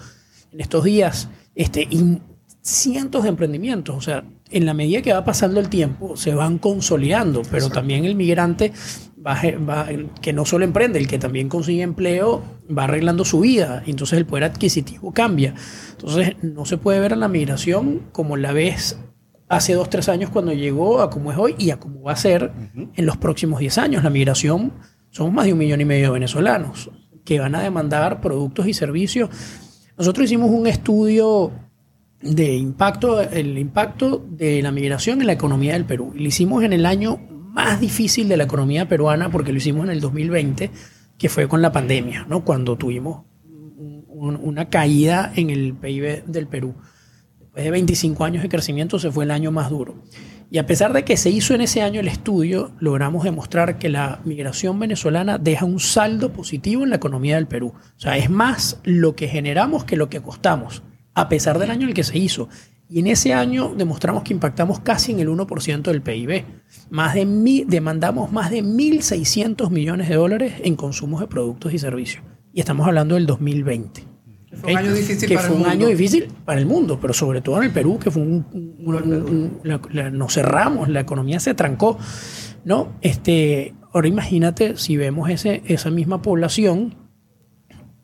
[0.50, 2.18] en estos días, este, y
[2.60, 3.96] cientos de emprendimientos.
[3.96, 8.04] O sea, en la medida que va pasando el tiempo, se van consolidando, pero también
[8.04, 8.72] el migrante
[9.24, 9.40] va,
[10.20, 12.42] que no solo emprende, el que también consigue empleo,
[12.76, 15.54] va arreglando su vida, y entonces el poder adquisitivo cambia.
[15.92, 18.98] Entonces, no se puede ver a la migración como la ves
[19.52, 22.16] hace dos, tres años cuando llegó a cómo es hoy y a cómo va a
[22.16, 24.02] ser en los próximos diez años.
[24.02, 24.72] La migración,
[25.10, 26.90] somos más de un millón y medio de venezolanos
[27.22, 29.28] que van a demandar productos y servicios.
[29.98, 31.52] Nosotros hicimos un estudio
[32.22, 36.12] de impacto, el impacto de la migración en la economía del Perú.
[36.14, 39.84] Y lo hicimos en el año más difícil de la economía peruana porque lo hicimos
[39.84, 40.70] en el 2020,
[41.18, 42.42] que fue con la pandemia, ¿no?
[42.42, 43.26] cuando tuvimos
[44.14, 46.74] una caída en el PIB del Perú
[47.52, 49.96] después de 25 años de crecimiento, se fue el año más duro.
[50.50, 53.90] Y a pesar de que se hizo en ese año el estudio, logramos demostrar que
[53.90, 57.74] la migración venezolana deja un saldo positivo en la economía del Perú.
[57.76, 61.82] O sea, es más lo que generamos que lo que costamos, a pesar del año
[61.82, 62.48] en el que se hizo.
[62.88, 66.44] Y en ese año demostramos que impactamos casi en el 1% del PIB.
[66.88, 72.24] Más de demandamos más de 1.600 millones de dólares en consumos de productos y servicios.
[72.54, 74.11] Y estamos hablando del 2020.
[74.60, 75.84] Fue un año difícil que para fue el un mundo.
[75.84, 79.60] año difícil para el mundo, pero sobre todo en el Perú, que fue un,
[80.12, 81.98] nos cerramos, la economía se trancó,
[82.64, 82.92] ¿no?
[83.00, 86.96] Este, ahora imagínate si vemos ese, esa misma población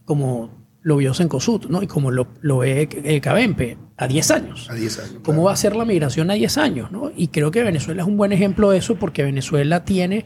[0.05, 1.83] como lo vio Sencosud, ¿no?
[1.83, 4.71] Y como lo, lo ve eh, Cabempe, a 10 años.
[4.71, 5.17] A 10 años.
[5.23, 7.11] ¿Cómo va a ser la migración a 10 años, ¿no?
[7.15, 10.25] Y creo que Venezuela es un buen ejemplo de eso porque Venezuela tiene,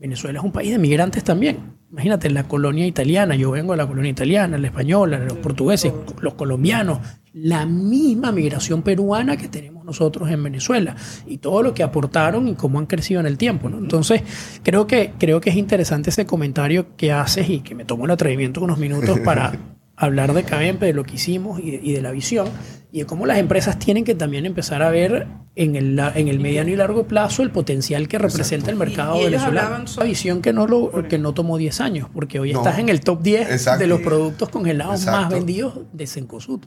[0.00, 3.86] Venezuela es un país de migrantes también Imagínate, la colonia italiana, yo vengo de la
[3.86, 7.00] colonia italiana, la española, los portugueses, los colombianos,
[7.32, 10.94] la misma migración peruana que tenemos nosotros en Venezuela
[11.26, 13.68] y todo lo que aportaron y cómo han crecido en el tiempo.
[13.68, 14.22] Entonces,
[14.62, 18.12] creo que, creo que es interesante ese comentario que haces y que me tomo el
[18.12, 19.52] atrevimiento unos minutos para
[20.00, 22.48] hablar de Cabempe, de lo que hicimos y de, y de la visión
[22.92, 26.40] y de cómo las empresas tienen que también empezar a ver en el, en el
[26.40, 29.84] mediano y largo plazo el potencial que representa el mercado Y- y venezolano.
[29.96, 32.60] Una visión que no, lo, que no tomó 10 años, porque hoy No.
[32.60, 33.80] estás en el top 10 Exacto.
[33.80, 36.60] de los productos congelados más vendidos de Cencosud.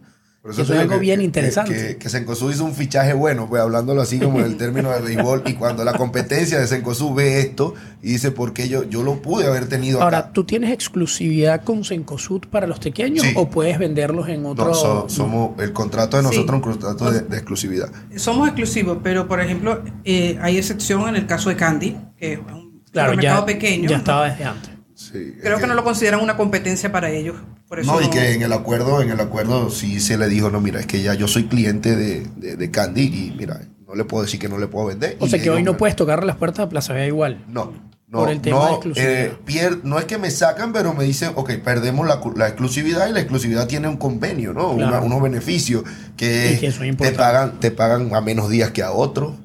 [0.44, 1.74] Por Eso, es algo que- bien que- interesante.
[1.74, 5.00] Que, que Cencosud hizo un fichaje bueno, pues hablándolo así como en el término de
[5.00, 5.44] béisbol.
[5.46, 9.22] Y cuando la competencia de Cencosud ve esto y dice, ¿por qué yo, yo lo
[9.22, 10.32] pude haber tenido Ahora, acá?
[10.34, 13.32] ¿tú tienes exclusividad con Cencosud para los pequeños Sí.
[13.38, 14.66] o puedes venderlos en otro?
[14.66, 16.28] No, so- somos, el contrato de Sí.
[16.30, 17.90] nosotros es un contrato de, de exclusividad.
[18.18, 22.40] Somos exclusivos, pero por ejemplo, eh, hay excepción en el caso de Candy, que es
[22.40, 23.90] un claro, mercado ya, pequeño.
[23.90, 24.73] ya estaba desde antes.
[25.12, 27.36] Sí, Creo que no lo consideran una competencia para ellos.
[27.68, 30.50] Por eso No, y que en el acuerdo, en el acuerdo sí se le dijo,
[30.50, 33.96] no, mira, es que ya yo soy cliente de, de, de Candy y mira, no
[33.96, 35.18] le puedo decir que no le puedo vender.
[35.20, 37.44] O sea que hoy no puedes tocarle las puertas a Plaza Vea igual.
[37.48, 37.74] No,
[38.08, 39.12] no, Por el tema de no, exclusividad.
[39.12, 43.10] eh, pier- no es que me sacan, pero me dicen, ok, perdemos la, la exclusividad
[43.10, 44.76] y la exclusividad tiene un convenio, ¿no?
[44.76, 44.88] Claro.
[44.98, 45.84] Una- unos beneficios
[46.16, 49.36] que, Y que eso es te, pagan, te pagan a menos días que a otros,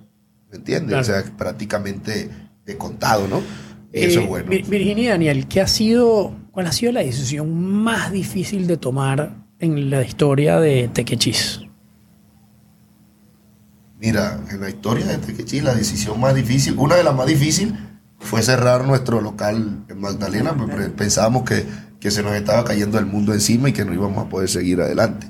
[0.51, 0.88] ¿me entiendes?
[0.90, 1.03] Claro.
[1.03, 2.31] O sea, prácticamente
[2.66, 3.40] de contado, ¿no?
[3.92, 4.51] Eso Eh, es bueno.
[4.51, 8.77] Vir- Virginia y Daniel, ¿qué ha sido, ¿cuál ha sido la decisión más difícil de
[8.77, 11.61] tomar en la historia de Tequechis?
[14.01, 17.74] Mira, en la historia de Tequechí, la decisión más difícil, una de las más difíciles,
[18.20, 20.55] fue cerrar nuestro local en Magdalena.
[20.57, 21.64] pues, pre- Pensábamos que,
[21.98, 24.81] que se nos estaba cayendo el mundo encima y que no íbamos a poder seguir
[24.81, 25.27] adelante.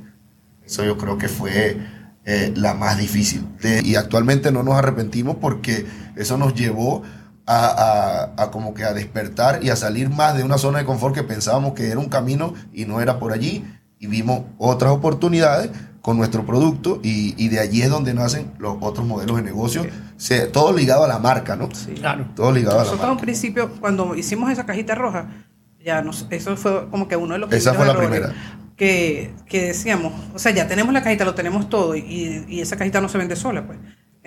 [0.67, 1.79] Eso yo creo que fue
[2.27, 3.43] eh, la más difícil.
[3.63, 7.03] De- y actualmente no nos arrepentimos porque eso nos llevó
[7.51, 10.85] a, a- a como que a despertar y a salir más de una zona de
[10.85, 13.65] confort que pensábamos que era un camino y no era por allí.
[13.99, 15.71] Y vimos otras oportunidades
[16.03, 19.85] con nuestro producto y, y de allí es donde nacen los otros modelos de negocio.
[20.17, 21.69] Se- todo ligado a la marca, ¿no?
[21.97, 22.27] Claro.
[22.37, 23.23] Todo ligado a la Nosotros a un marca.
[23.25, 25.27] principio, cuando hicimos esa cajita roja,
[25.85, 27.95] ya nos, eso fue como que uno de los Esa fue la
[28.77, 32.77] Que, que decíamos, o sea, ya tenemos la cajita, lo tenemos todo y, y esa
[32.77, 33.79] cajita no se vende sola, pues.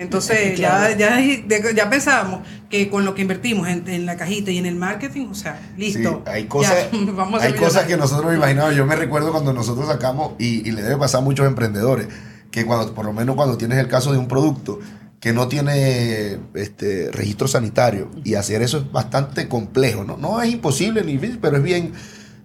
[0.02, 0.96] Entonces Claro.
[0.96, 4.66] ya, ya, ya pensábamos que con lo que invertimos en, en la cajita y en
[4.66, 6.22] el marketing, o sea, listo.
[6.24, 8.76] Sí, hay cosas, ya, vamos a hay cosas que nosotros no imaginábamos.
[8.76, 12.08] Yo me recuerdo cuando nosotros sacamos, y, y le debe pasar a muchos emprendedores,
[12.50, 14.78] que cuando, por lo menos cuando tienes el caso de un producto
[15.20, 20.16] que no tiene este registro sanitario, y hacer eso es bastante complejo, ¿no?
[20.16, 21.92] No es imposible ni difícil, pero es bien,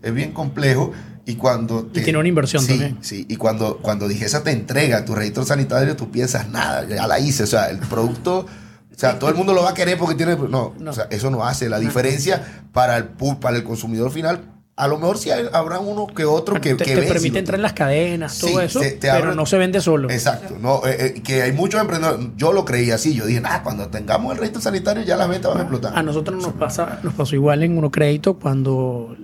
[0.04, 0.92] es bien complejo.
[1.28, 2.98] Y cuando Y tiene una inversión sí, también.
[3.02, 7.20] Sí, y cuando, cuando Digesa te entrega tu registro sanitario, tú piensas, nada, ya la
[7.20, 7.44] hice.
[7.44, 10.36] O sea, el producto, o sea, todo el mundo lo va a querer porque tiene.
[10.36, 10.92] No, No.
[10.92, 11.68] o sea, eso no hace.
[11.70, 13.06] La diferencia para el,
[13.40, 16.86] para el consumidor final, a lo mejor sí hay- habrá uno que otro que, te,
[16.86, 19.58] que te permite entrar en las cadenas, todo Sí, eso, te- te pero no se
[19.58, 20.10] vende solo.
[20.10, 23.64] Exacto, no, eh, eh, que hay muchos emprendedores, yo lo creía así, yo dije, nada,
[23.64, 25.98] cuando tengamos el registro sanitario ya las ventas van a explotar.
[25.98, 29.18] A nosotros nos pasa, nos pasó igual en Uno Crédito cuando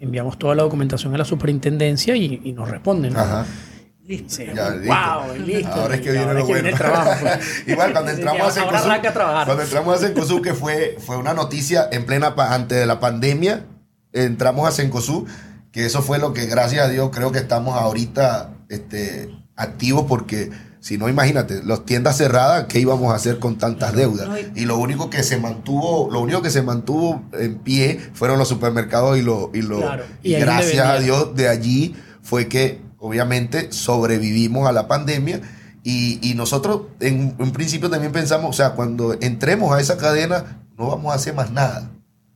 [0.00, 3.12] enviamos toda la documentación a la superintendencia y, y nos responden.
[3.12, 3.20] ¿no?
[3.20, 3.46] Ajá.
[4.10, 4.42] Listo.
[4.86, 5.72] Wow, listo.
[5.72, 6.68] Ahora es que viene lo bueno.
[7.66, 8.66] Igual cuando entramos a
[9.00, 9.46] trabajar.
[9.46, 13.66] cuando entramos a Cencosud, que fue, fue una noticia en plena antes de la pandemia,
[14.12, 15.28] entramos a Cencosud,
[15.70, 20.50] que eso fue lo que gracias a Dios creo que estamos ahorita este, activos porque
[20.80, 24.28] si no, imagínate, las tiendas cerradas, ¿qué íbamos a hacer con tantas deudas?
[24.54, 28.48] Y- lo único que se mantuvo, lo único que se mantuvo en pie fueron los
[28.48, 30.98] supermercados y lo, y lo Claro, y gracias a.
[30.98, 35.40] Dios de allí fue que obviamente sobrevivimos a la pandemia
[35.82, 40.62] y, y nosotros en un principio también pensamos, o sea, cuando entremos a esa cadena
[40.78, 41.90] no vamos a hacer más nada.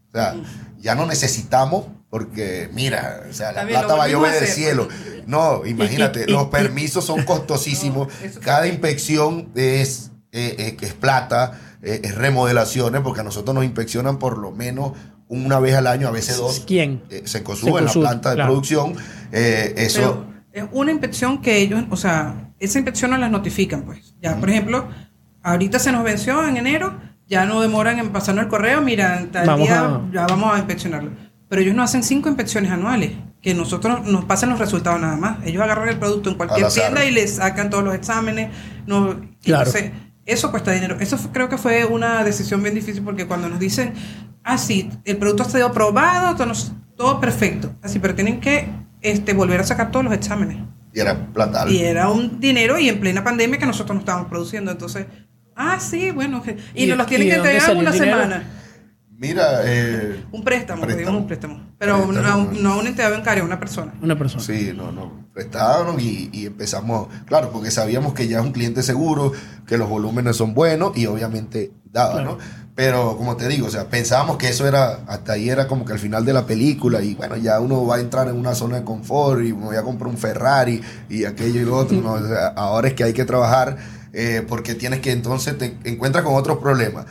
[0.09, 0.37] O sea,
[0.80, 4.87] ya no necesitamos porque mira, o sea, la plata va a llover del cielo.
[5.27, 8.07] No, imagínate, los permisos son costosísimos.
[8.07, 13.53] No, Cada inspección es, eh, eh, que es plata, eh, es remodelaciones, porque a nosotros
[13.53, 14.92] nos inspeccionan por lo menos
[15.27, 16.62] una vez al año, a veces dos.
[16.64, 17.03] ¿Quién?
[17.11, 18.53] Eh, Secosud, en la planta de claro.
[18.53, 18.94] producción.
[19.33, 20.24] Eh, eso.
[20.53, 24.15] Pero es una inspección que ellos, o sea, esa inspección no las notifican, pues.
[24.23, 24.88] Ya, por ejemplo,
[25.42, 26.96] ahorita se nos venció en enero,
[27.27, 30.58] ya no demoran en pasarnos el correo, mira, tal Vamos día a- ya vamos a
[30.58, 31.23] inspeccionarlo.
[31.49, 35.38] Pero ellos no hacen cinco inspecciones anuales, que nosotros nos pasan los resultados nada más.
[35.45, 38.51] Ellos agarran el producto en cualquier tienda y les sacan todos los exámenes.
[38.87, 39.67] No, Claro.
[39.67, 39.90] Entonces,
[40.27, 40.97] eso cuesta dinero.
[41.01, 43.92] Eso fue- creo que fue una decisión bien difícil porque cuando nos dicen,
[44.42, 46.35] ah, sí, el producto ha sido aprobado,
[46.97, 48.69] todo, perfecto, así, pero tienen que
[49.03, 50.57] este, volver a sacar todos los exámenes.
[50.95, 51.69] Y era plata.
[51.69, 54.71] Y era un dinero y en plena pandemia que nosotros no estábamos produciendo.
[54.71, 55.07] Entonces,
[55.57, 56.40] ah, sí, bueno.
[56.42, 58.45] que- Y, ¿Y- nos los tienen que entregar una semana.
[59.27, 60.87] Mira, eh, Un préstamo, Préstamo.
[60.87, 61.60] pedimos un préstamo.
[61.79, 62.60] Pero Préstamo, no, a un- bueno.
[62.62, 63.94] no a una entidad bancaria, una persona.
[64.02, 64.42] Una persona.
[64.44, 65.25] Sí, no, no.
[65.33, 69.33] Prestábamos y, y empezamos, claro, porque sabíamos que ya es un cliente seguro,
[69.66, 72.31] que los volúmenes son buenos y obviamente daba, Claro.
[72.33, 72.38] ¿no?
[72.77, 75.92] Pero como te digo, o sea, pensábamos que eso era, hasta ahí era como que
[75.92, 78.79] al final de la película y bueno, ya uno va a entrar en una zona
[78.79, 82.12] de confort y me voy a comprar un Ferrari y aquello y lo otro, ¿no?
[82.14, 83.77] O sea, ahora es que hay que trabajar
[84.12, 87.06] eh, porque tienes que entonces te encuentras con otros problemas.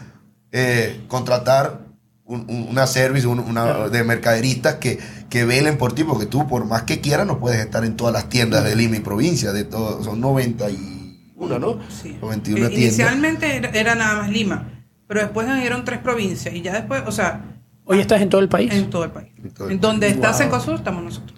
[0.52, 1.80] Eh, contratar
[2.26, 4.98] un- un- una service un- una, de mercaderistas que,
[5.30, 8.14] que velen por ti, porque tú, por más que quieras, no puedes estar en todas
[8.14, 9.52] las tiendas de Lima y provincia.
[9.52, 11.80] De todo, son 91, ¿no?
[11.90, 12.18] Sí.
[12.22, 12.72] 91 Eh, tiendas.
[12.78, 17.12] Inicialmente era, era nada más Lima, pero después añadieron tres provincias y ya después, o
[17.12, 17.50] sea,
[17.86, 18.72] Hoy estás en todo el país.
[18.74, 19.32] en todo el país.
[19.44, 20.16] En todo el En donde país.
[20.16, 20.38] está Wow.
[20.38, 21.38] Cencosud estamos nosotros.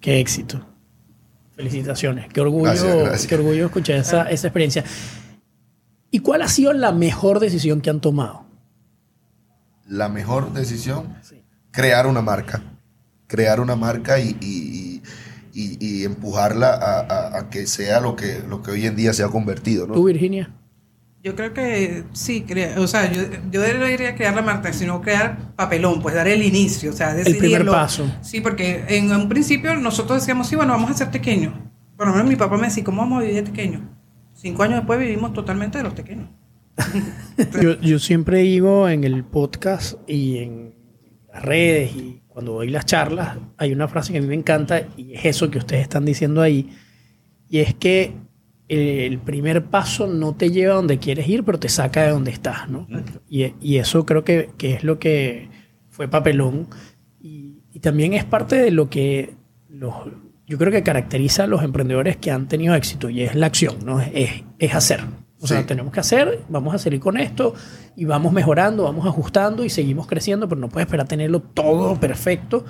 [0.00, 0.66] Qué éxito.
[1.54, 2.26] Felicitaciones.
[2.32, 3.26] Qué orgullo, Gracias, gracias.
[3.28, 4.84] qué orgullo escuchar esa, esa experiencia.
[6.10, 8.45] ¿Y cuál ha sido la mejor decisión que han tomado?
[9.88, 11.14] La mejor decisión,
[11.70, 12.62] crear una marca.
[13.26, 15.02] Crear una marca y, y-
[15.52, 19.22] y- empujarla a, a- a que sea lo que, lo que hoy en día se
[19.24, 19.94] ha convertido, ¿no?
[19.94, 20.50] ¿Tú, Virginia?
[21.24, 25.00] Yo creo que sí, crea- o sea, yo, yo no diría crear la marca, sino
[25.00, 27.40] crear papelón, pues dar el inicio, o sea, decidirlo.
[27.40, 28.06] primer paso.
[28.20, 31.52] Sí, porque en un principio nosotros decíamos, sí, bueno, vamos a ser pequeños.
[31.96, 33.82] Por lo menos mi papá me decía, ¿cómo vamos a vivir de pequeños?
[34.34, 36.28] Cinco años después vivimos totalmente de los pequeños.
[37.62, 40.74] Yo, yo siempre digo en el podcast y en
[41.32, 44.88] las redes y cuando doy las charlas, hay una frase que a mí me encanta
[44.96, 46.70] y es eso que ustedes están diciendo ahí.
[47.48, 48.12] Y es que
[48.68, 52.30] el primer paso no te lleva a donde quieres ir, pero te saca de donde
[52.30, 52.86] estás, ¿no?
[53.28, 55.48] Y, y eso creo que, que es lo que
[55.88, 56.68] fue papelón.
[57.20, 59.34] Y, y también es parte de lo que
[59.68, 59.94] los,
[60.46, 63.76] yo creo que caracteriza a los emprendedores que han tenido éxito y es la acción,
[63.84, 64.00] ¿no?
[64.00, 65.00] Es, es hacer.
[65.40, 67.54] O sea, tenemos que hacer, vamos a seguir con esto
[67.94, 72.64] y vamos mejorando, vamos ajustando y seguimos creciendo, pero no puedes esperar tenerlo todo perfecto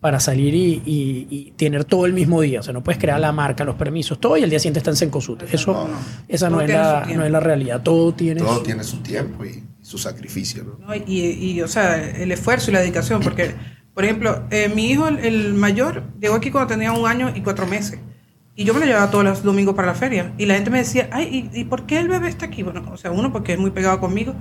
[0.00, 2.60] para salir y, y- y tener todo el mismo día.
[2.60, 4.90] O sea, no puedes crear la marca, los permisos, todo y el día siguiente está
[4.90, 5.42] en Sencosud.
[5.50, 5.94] Eso, No, no.
[6.28, 7.82] esa no es, la, no es la realidad.
[7.82, 10.86] Todo tiene Todo su- tiene su tiempo y su sacrificio, ¿no?
[10.86, 10.94] ¿no?
[10.94, 13.54] Y, y, o sea, el esfuerzo y la dedicación, porque,
[13.94, 17.40] por ejemplo, eh, mi hijo, el, el mayor, llegó aquí cuando tenía un año y
[17.42, 17.98] cuatro meses.
[18.56, 20.32] Y yo me lo llevaba todos los domingos para la feria.
[20.38, 22.62] Y la gente me decía, ay, ¿y, y por qué el bebé está aquí?
[22.62, 24.34] Bueno, o sea, uno, porque es muy pegado conmigo.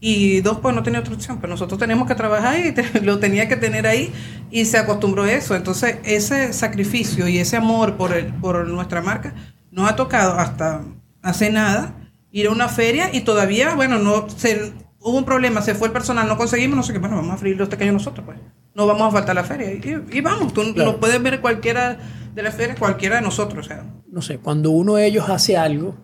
[0.00, 1.38] Y dos, pues no tenía otra opción.
[1.40, 4.12] Pero nosotros tenemos que trabajar y lo tenía que tener ahí.
[4.50, 5.56] Y se acostumbró a eso.
[5.56, 9.34] Entonces, ese sacrificio y ese amor por, el, por nuestra marca
[9.72, 10.82] nos ha tocado hasta
[11.22, 11.92] hace nada
[12.30, 15.92] ir a una feria y todavía, bueno, no se, hubo un problema, se fue el
[15.92, 18.38] personal, no conseguimos, no sé qué, bueno, vamos a abrir los pequeños nosotros, pues.
[18.76, 19.72] No vamos a faltar a la feria.
[19.72, 20.92] Y, y vamos, tú Claro.
[20.92, 21.98] lo puedes ver cualquiera
[22.34, 23.84] de las ferias, cualquiera de nosotros, o sea.
[24.10, 25.96] no sé, cuando uno de ellos hace algo,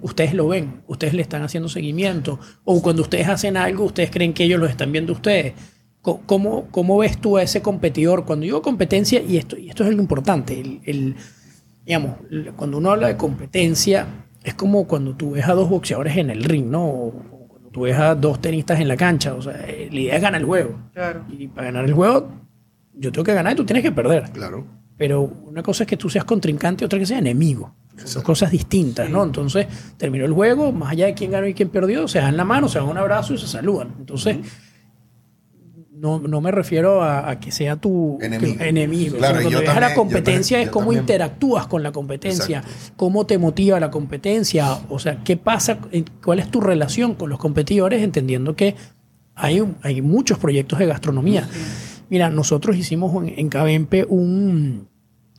[0.00, 4.32] ustedes lo ven, ustedes le están haciendo seguimiento, o cuando ustedes hacen algo, ustedes creen
[4.32, 5.54] que ellos lo están viendo ustedes.
[6.00, 8.24] ¿Cómo, cómo ves tú a ese competidor?
[8.24, 11.16] Cuando digo competencia, y esto, y esto es lo importante, el, el-
[11.84, 12.16] digamos,
[12.56, 14.06] cuando uno habla de competencia,
[14.44, 16.84] es como cuando tú ves a dos boxeadores en el ring, ¿no?
[16.84, 17.12] O,
[17.76, 20.46] tú ves a dos tenistas en la cancha, o sea, la idea es ganar el
[20.46, 20.78] juego.
[20.94, 21.26] Claro.
[21.28, 22.26] Y para ganar el juego,
[22.94, 24.30] yo tengo que ganar y tú tienes que perder.
[24.30, 24.64] Claro.
[24.96, 27.74] Pero una cosa es que tú seas contrincante y otra que sea enemigo.
[28.02, 29.22] Son cosas distintas, ¿no?
[29.22, 29.66] Entonces,
[29.98, 32.66] terminó el juego, más allá de quién ganó y quién perdió, se dan la mano,
[32.66, 33.94] se dan un abrazo y se saludan.
[33.98, 34.38] Entonces,
[35.98, 38.56] no, no me refiero a, a que sea tu Enemigo.
[38.58, 39.16] tu enemigo.
[39.16, 42.62] Claro, yo a la yo competencia es cómo también- interactúas con la competencia,
[42.96, 47.30] cómo te motiva la competencia, o sea, qué pasa, eh, cuál es tu relación con
[47.30, 48.74] los competidores, entendiendo que
[49.34, 51.48] hay, hay muchos proyectos de gastronomía.
[52.10, 54.88] Mira, nosotros hicimos en, en Cabempe un,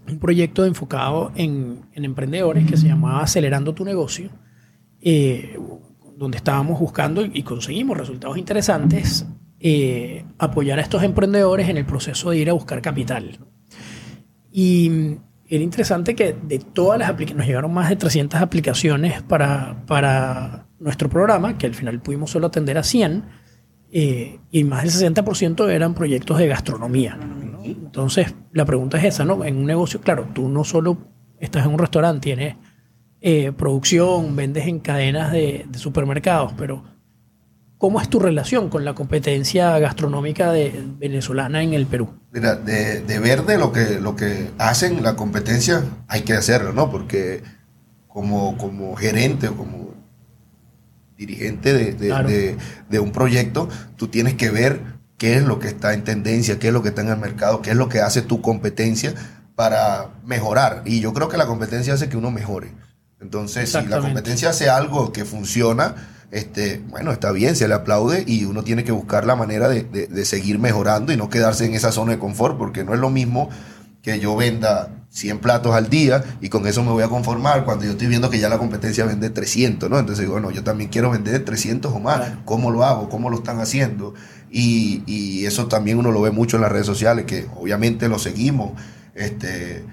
[0.10, 4.30] un proyecto enfocado en, en emprendedores que se llamaba Acelerando tu negocio,
[5.02, 5.58] eh,
[6.18, 9.26] donde estábamos buscando y conseguimos resultados interesantes,
[9.60, 13.40] eh, apoyar a estos emprendedores en el proceso de ir a buscar capital.
[14.52, 15.18] Y
[15.50, 20.68] era interesante que de todas las aplicaciones, nos llegaron más de 300 aplicaciones para, para
[20.80, 23.24] nuestro programa, que al final pudimos solo atender a 100,
[23.90, 27.16] eh, y más del 60% eran proyectos de gastronomía.
[27.16, 27.64] ¿no?
[27.64, 29.46] Entonces, la pregunta es esa, ¿no?
[29.46, 30.98] En un negocio, claro, tú no solo
[31.40, 32.56] estás en un restaurante, tienes
[33.22, 36.84] eh, producción, vendes en cadenas de, de supermercados, pero
[37.78, 42.10] ¿cómo es tu relación con la competencia gastronómica de, venezolana en el Perú?
[42.32, 46.74] Mira, de, de ver de lo que, lo que hacen la competencia, hay que hacerlo,
[46.74, 46.90] ¿no?
[46.92, 47.44] Porque
[48.08, 49.94] como, como gerente o como
[51.18, 52.30] dirigente de, de- Claro.
[52.30, 52.58] de-
[52.90, 54.82] de un proyecto, tú tienes que ver
[55.18, 57.62] qué es lo que está en tendencia, qué es lo que está en el mercado,
[57.62, 59.14] qué es lo que hace tu competencia
[59.56, 60.84] para mejorar.
[60.86, 62.72] Y yo creo que la competencia hace que uno mejore.
[63.20, 65.96] Entonces, si la competencia hace algo que funciona,
[66.32, 69.84] este, bueno, está bien, se le aplaude y uno tiene que buscar la manera de,
[69.84, 73.10] de seguir mejorando y no quedarse en esa zona de confort, porque no es lo
[73.10, 73.50] mismo
[74.02, 77.86] que yo venda 100 platos al día y con eso me voy a conformar cuando
[77.86, 79.98] yo estoy viendo que ya la competencia vende 300, ¿no?
[79.98, 82.34] Entonces, bueno, yo también quiero vender 300 o más.
[82.46, 83.10] ¿Cómo lo hago?
[83.10, 84.14] ¿Cómo lo están haciendo?
[84.52, 88.20] Y, y, eso también uno lo ve mucho en las redes sociales, que obviamente lo
[88.20, 88.80] seguimos.
[89.16, 89.84] Este,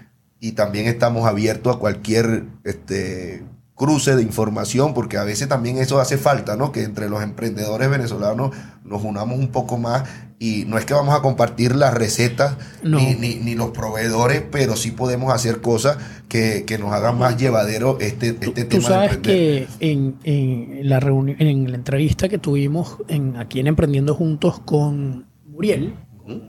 [0.41, 3.45] y también estamos abiertos a cualquier este,
[3.75, 6.70] cruce de información, porque a veces también eso hace falta, ¿no?
[6.70, 8.55] Que entre los emprendedores venezolanos
[8.85, 10.05] nos unamos un poco más
[10.39, 14.91] y no es que vamos a compartir las recetas ni, ni, los proveedores, pero sí
[14.91, 15.97] podemos hacer cosas
[16.29, 18.83] que, nos hagan más llevadero este, este tema.
[18.83, 23.68] Tú sabes que en, en, la reunión, en la entrevista que tuvimos en, aquí en
[23.68, 25.95] Emprendiendo Juntos con Muriel,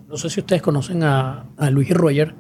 [0.08, 2.36] no sé si ustedes conocen a, a Luis y Roger,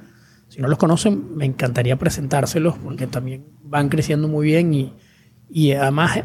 [0.56, 4.94] si no los conocen, me encantaría presentárselos porque también van creciendo muy bien y,
[5.50, 6.22] y además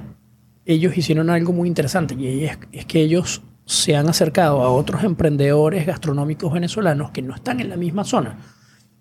[0.65, 5.03] ellos hicieron algo muy interesante y es, es que ellos se han acercado a otros
[5.03, 8.39] emprendedores gastronómicos venezolanos que no están en la misma zona.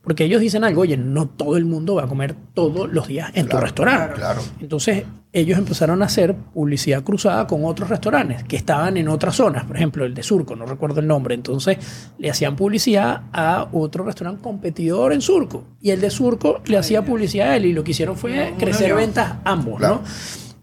[0.01, 3.31] Porque ellos dicen algo, oye, no todo el mundo va a comer todos los días
[3.33, 4.15] en tu restaurante.
[4.15, 4.41] Claro.
[4.61, 9.65] Entonces, ellos empezaron a hacer publicidad cruzada con otros restaurantes que estaban en otras zonas,
[9.65, 11.35] por ejemplo, el de Surco, no recuerdo el nombre.
[11.35, 11.77] Entonces,
[12.17, 15.65] le hacían publicidad a otro restaurante competidor en Surco.
[15.81, 18.95] Y el de Surco le hacía publicidad a él y lo que hicieron fue crecer
[18.95, 20.01] ventas ambos, ¿no?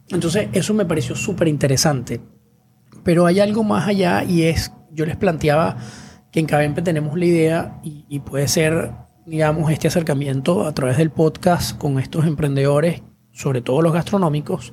[0.09, 2.21] Entonces, eso me pareció súper interesante.
[3.05, 5.77] Pero hay algo más allá y es, yo les planteaba
[6.33, 11.11] que en Cabempe tenemos la idea y puede ser digamos, este acercamiento a través del
[11.11, 13.03] podcast con estos emprendedores,
[13.33, 14.73] sobre todo los gastronómicos,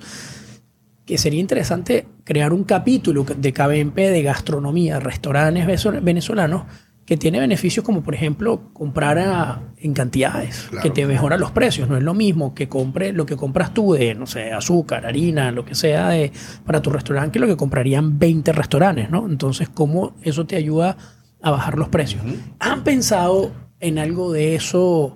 [1.06, 5.66] que sería interesante crear un capítulo de KBMP de gastronomía, restaurantes
[6.02, 6.64] venezolanos,
[7.06, 11.90] que tiene beneficios como, por ejemplo, comprar en cantidades, que te mejora los precios.
[11.90, 15.52] No es lo mismo que compre lo que compras tú de, no sé, azúcar, harina,
[15.52, 16.32] lo que sea de,
[16.66, 19.26] para tu restaurante, que lo que comprarían 20 restaurantes, ¿no?
[19.28, 20.96] Entonces, ¿cómo eso te ayuda
[21.42, 22.22] a bajar los precios?
[22.60, 23.52] ¿Han pensado
[23.84, 25.16] en algo de eso?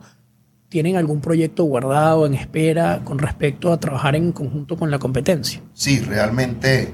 [0.70, 5.62] ¿Tienen algún proyecto guardado en espera con respecto a trabajar en conjunto con la competencia?
[5.74, 6.94] Sí, realmente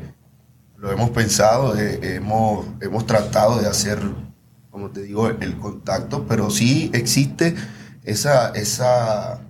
[0.78, 4.00] lo hemos pensado, eh, hemos, hemos tratado de hacer,
[4.70, 7.56] como te digo, el contacto, pero sí existe
[8.04, 9.42] esa, esa,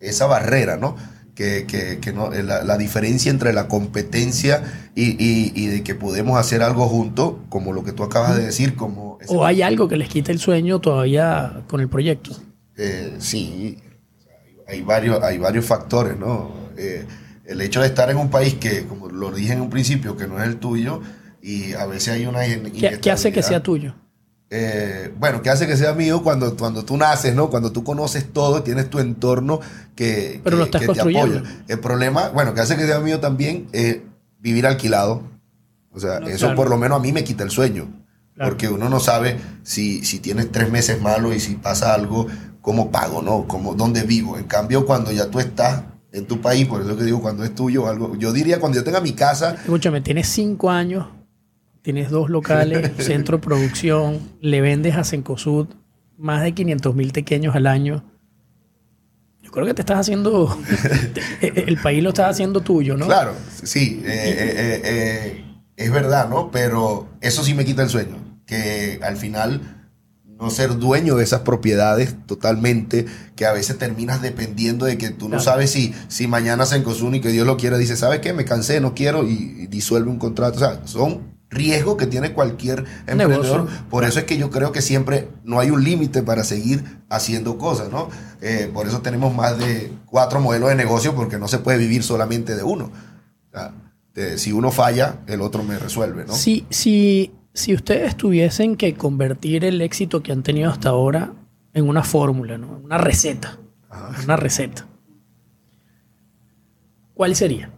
[0.00, 0.96] esa barrera, ¿no?
[1.34, 6.86] Que, que, no, la, diferencia entre la competencia y, y, de que podemos hacer algo
[6.88, 10.30] juntos, como lo que tú acabas de decir, como ¿O hay algo que les quite
[10.30, 12.32] el sueño todavía con el proyecto?
[12.76, 13.78] Eh, sí,
[14.68, 16.52] hay varios, hay varios factores, ¿no?
[16.76, 17.04] Eh,
[17.44, 20.26] el hecho de estar en un país que, como lo dije en un principio, que
[20.26, 21.00] no es el tuyo,
[21.42, 22.40] y a veces hay una...
[22.42, 23.94] ¿Qué, ¿qué hace que sea tuyo?
[24.54, 27.48] Eh, bueno, ¿qué hace que sea mío cuando, cuando tú naces, ¿no?
[27.48, 29.60] Cuando tú conoces todo, tienes tu entorno
[29.96, 31.42] que, Pero lo estás construyendo.
[31.68, 34.00] El problema, bueno, que hace que sea mío también es
[34.40, 35.22] vivir alquilado.
[35.90, 37.88] O sea, eso por lo menos a mí me quita el sueño.
[38.36, 42.26] Porque uno no sabe si, si tienes tres meses malos y si pasa algo,
[42.60, 43.48] cómo pago, ¿no?
[43.48, 44.36] Cómo, ¿Dónde vivo?
[44.36, 47.54] En cambio, cuando ya tú estás en tu país, por eso que digo, cuando es
[47.54, 49.54] tuyo algo, yo diría cuando yo tenga mi casa...
[49.54, 51.06] Escúchame, tienes cinco años,
[51.82, 55.68] tienes dos locales, centro de producción, le vendes a Cencosud
[56.18, 58.04] más de 500 mil pequeños al año.
[59.42, 60.56] Yo creo que te estás haciendo,
[61.40, 63.06] el país lo estás haciendo tuyo, ¿no?
[63.06, 64.00] Claro, sí.
[64.04, 65.44] Eh, eh, eh,
[65.76, 66.50] es verdad, ¿no?
[66.50, 68.16] Pero eso sí me quita el sueño,
[68.46, 69.82] que al final
[70.42, 73.06] no ser dueño de esas propiedades totalmente,
[73.36, 77.16] que a veces terminas dependiendo de que tú no sabes si, si mañana se encosuna
[77.16, 78.32] y que Dios lo quiera, dice, ¿sabes qué?
[78.32, 80.56] Me cansé, no quiero y, disuelve un contrato.
[80.56, 83.68] O sea, son riesgos que tiene cualquier emprendedor.
[83.88, 87.58] Por eso es que yo creo que siempre no hay un límite para seguir haciendo
[87.58, 88.08] cosas, ¿no?
[88.40, 92.02] Eh, por eso tenemos más de cuatro modelos de negocio porque no se puede vivir
[92.02, 92.86] solamente de uno.
[92.86, 93.74] O sea,
[94.36, 96.32] si uno falla, el otro me resuelve, ¿no?
[96.34, 101.32] Si, si, si ustedes tuviesen que convertir el éxito que han tenido hasta ahora
[101.74, 102.80] en una fórmula, ¿no?
[102.82, 103.58] Una receta.
[104.24, 104.86] Una receta.
[107.14, 107.70] ¿Cuál sería?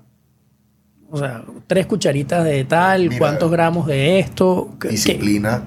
[1.14, 4.76] O sea, tres cucharitas de tal, cuántos gramos de esto.
[4.90, 5.62] Disciplina.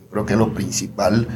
[0.00, 1.26] Yo creo que lo principal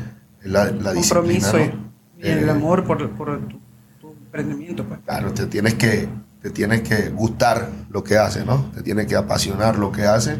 [0.41, 1.93] es la, la Compromiso disciplina.
[2.19, 4.85] Y el eh, amor por, tu, emprendimiento.
[4.85, 5.01] Pues.
[5.05, 6.09] Claro, te tienes que
[6.41, 8.71] te tiene que gustar lo que hace, ¿no?
[8.73, 10.39] Te tiene que apasionar lo que hace,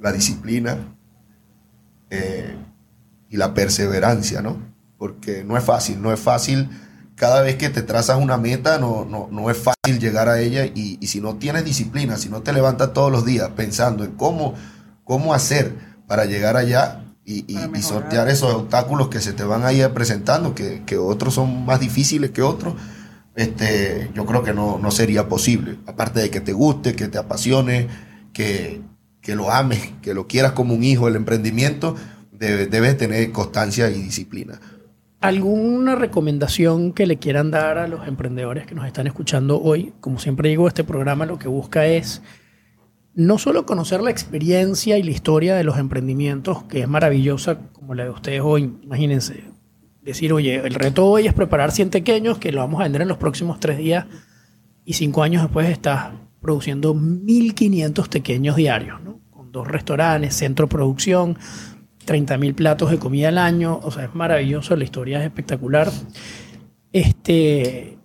[0.00, 0.78] la disciplina
[2.10, 2.56] eh,
[3.30, 4.56] y la perseverancia, ¿no?
[4.98, 6.68] Porque no es fácil, no es fácil.
[7.16, 10.98] Cada vez que te trazas una meta, no, no, es fácil llegar a ella y,
[11.06, 14.54] si no tienes disciplina, si no te levantas todos los días pensando en cómo,
[15.02, 15.74] cómo hacer
[16.06, 17.42] para llegar allá, y,
[17.82, 21.80] sortear esos obstáculos que se te van a ir presentando, que, que, otros son más
[21.80, 22.74] difíciles que otros,
[23.34, 25.78] este, yo creo que no, no sería posible.
[25.86, 27.88] Aparte de que te guste, que te apasione,
[28.32, 28.80] que,
[29.20, 31.96] que lo ames, que lo quieras como un hijo, el emprendimiento,
[32.32, 34.60] debe- debes tener constancia y disciplina.
[35.26, 39.92] ¿Alguna recomendación que le quieran dar a los emprendedores que nos están escuchando hoy?
[39.98, 42.22] Como siempre digo, este programa lo que busca es
[43.12, 47.94] no solo conocer la experiencia y la historia de los emprendimientos, que es maravillosa como
[47.94, 49.42] la de ustedes hoy, imagínense,
[50.00, 53.08] decir, oye, el reto hoy es preparar 100 pequeños que lo vamos a vender en
[53.08, 54.06] los próximos tres días
[54.84, 56.10] y cinco años después estás
[56.40, 59.18] produciendo 1.500 pequeños diarios, ¿no?
[59.32, 61.36] con dos restaurantes, centro de producción,
[62.06, 65.90] 30.000 platos de comida al año, o sea, es maravilloso, la historia es espectacular.
[66.92, 67.98] Este,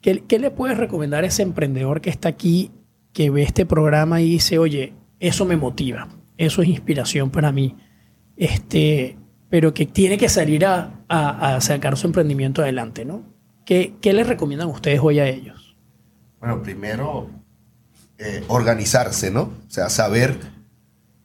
[0.00, 2.70] ¿qué, qué le puedes recomendar a ese emprendedor que está aquí,
[3.12, 7.76] que ve este programa y dice, oye, eso me motiva, eso es inspiración para mí,
[8.36, 9.18] este,
[9.50, 13.24] pero que tiene que salir a, a- sacar su emprendimiento adelante, ¿no?
[13.66, 15.76] ¿Qué, ¿Qué les recomiendan ustedes hoy a ellos?
[16.38, 17.28] Bueno, primero
[18.18, 19.42] eh, organizarse, ¿no?
[19.42, 20.36] O sea, saber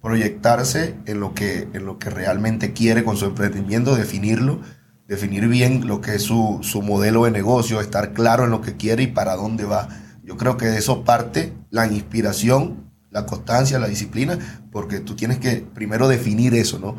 [0.06, 4.62] proyectarse en lo, que, en lo que realmente quiere con su emprendimiento, definirlo,
[5.08, 8.78] definir bien lo que es su, su modelo de negocio, estar claro en lo que
[8.78, 9.90] quiere y para dónde va.
[10.24, 14.38] Yo creo que de eso parte la inspiración, la constancia, la disciplina,
[14.72, 16.98] porque tú tienes que primero definir eso, ¿no?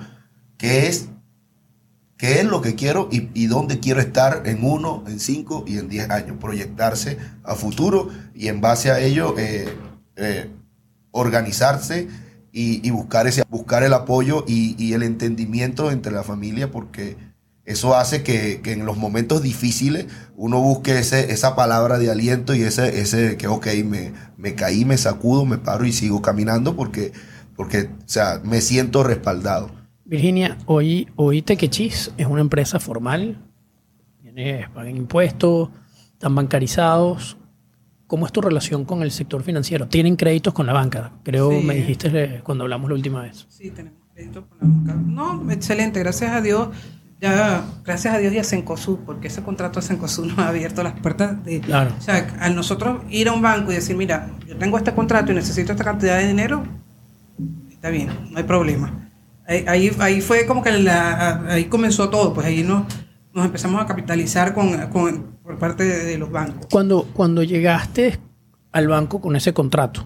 [0.58, 1.08] ¿Qué es
[2.16, 5.88] qué es lo que quiero y, dónde quiero estar en uno, en cinco y en
[5.88, 6.38] diez años.
[6.40, 9.68] Proyectarse a futuro y en base a ello eh,
[10.16, 10.50] eh,
[11.12, 12.08] organizarse
[12.58, 17.18] y, buscar, ese, buscar el apoyo y, el entendimiento entre la familia porque
[17.66, 22.62] eso hace que, en los momentos difíciles uno busque ese, esa palabra de aliento y
[22.62, 27.12] ese, ese que, ok, me, me caí, me sacudo, me paro y sigo caminando porque,
[27.56, 29.70] porque o sea, me siento respaldado.
[30.06, 33.38] Virginia, hoy, hoy Tequechis es una empresa formal,
[34.74, 35.68] pagan impuestos,
[36.12, 37.36] están bancarizados.
[38.06, 39.88] ¿Cómo es tu relación con el sector financiero?
[39.88, 41.12] ¿Tienen créditos con la banca?
[41.24, 41.64] Creo Sí.
[41.64, 43.46] me dijiste eh, cuando hablamos la última vez.
[43.48, 44.94] Sí, tenemos crédito con la banca.
[44.94, 46.68] No, excelente, gracias a Dios.
[47.20, 50.82] Ya, gracias a Dios y a Cencosud, porque ese contrato de Cencosud nos ha abierto
[50.82, 51.60] las puertas de...
[51.60, 51.90] Claro.
[51.98, 55.32] O sea, al nosotros ir a un banco y decir, mira, yo tengo este contrato
[55.32, 56.62] y necesito esta cantidad de dinero,
[57.70, 59.10] está bien, no hay problema.
[59.48, 62.84] Ahí, ahí, ahí fue como que la- ahí comenzó todo, pues ahí nos,
[63.32, 66.66] nos empezamos a capitalizar con, con- por parte de, los bancos.
[66.70, 68.18] Cuando, cuando llegaste
[68.72, 70.04] al banco con ese contrato,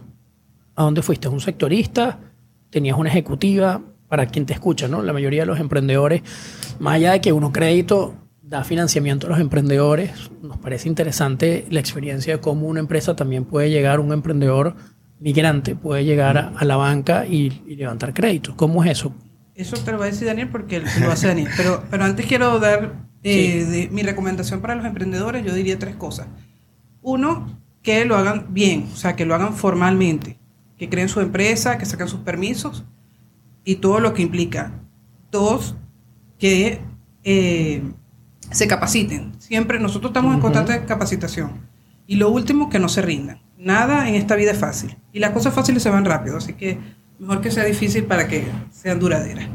[0.77, 1.29] ¿a dónde fuiste?
[1.29, 2.21] ¿Un sectorista?
[2.69, 3.81] ¿Tenías una ejecutiva?
[4.07, 5.03] Para quien te escucha, ¿no?
[5.03, 6.23] La mayoría de los emprendedores,
[6.79, 10.11] más allá de que uno crédito da financiamiento a los emprendedores,
[10.43, 14.75] nos parece interesante la experiencia de cómo una empresa también puede llegar, un emprendedor
[15.21, 18.57] migrante puede llegar a, a la banca y, y levantar créditos.
[18.57, 19.15] ¿Cómo es eso?
[19.55, 21.49] Eso te lo va a decir Daniel porque lo hace Daniel.
[21.57, 25.45] Pero, pero antes quiero dar eh, de- mi recomendación para los emprendedores.
[25.45, 26.29] Yo diría tres cosas.
[27.03, 30.39] Uno, que lo hagan bien, o sea, que lo hagan formalmente,
[30.79, 32.85] que creen su empresa, que saquen sus permisos
[33.65, 34.73] y todo lo que implica.
[35.31, 35.77] Dos,
[36.39, 36.81] que
[37.25, 37.83] eh,
[38.51, 39.33] se capaciten.
[39.39, 41.69] Siempre nosotros estamos en constante capacitación.
[42.07, 43.41] Y lo último, que no se rindan.
[43.57, 44.97] Nada en esta vida es fácil.
[45.13, 46.79] Y las cosas fáciles se van rápido, así que
[47.19, 49.49] mejor que sea difícil para que sean duraderas.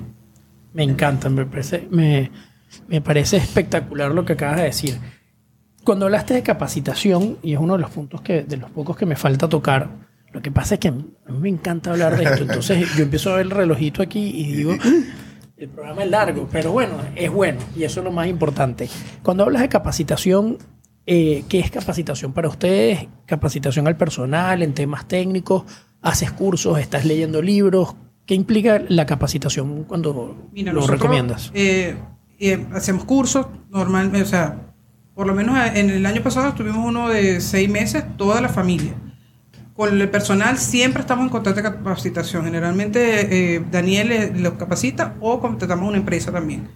[0.74, 2.32] Me encanta, me parece, me,
[2.88, 4.98] me parece espectacular lo que acabas de decir.
[5.84, 9.06] Cuando hablaste de capacitación, y es uno de los puntos que, de los pocos que
[9.06, 9.90] me falta tocar,
[10.32, 11.06] lo que pasa es que a mí
[11.40, 12.44] me encanta hablar de esto.
[12.44, 14.74] Entonces yo empiezo a ver el relojito aquí y digo,
[15.58, 18.90] el programa es largo, pero bueno, es bueno y eso es lo más importante.
[19.24, 20.58] Cuando hablas de capacitación,
[21.06, 23.08] eh, ¿qué es capacitación para ustedes?
[23.28, 25.64] ¿Capacitación al personal en temas técnicos?
[26.02, 26.80] ¿Haces cursos?
[26.80, 27.96] ¿Estás leyendo libros?
[28.26, 31.52] ¿Qué implica la capacitación cuando Mira, lo nosotros, recomiendas?
[31.54, 31.96] eh,
[32.40, 34.62] eh, hacemos cursos normalmente, o sea,
[35.14, 38.94] por lo menos en el año pasado tuvimos uno de seis meses, toda la familia.
[39.74, 42.46] Con el personal siempre estamos en constante capacitación.
[42.46, 46.70] Generalmente eh, Daniel eh, los capacita o contratamos una empresa también.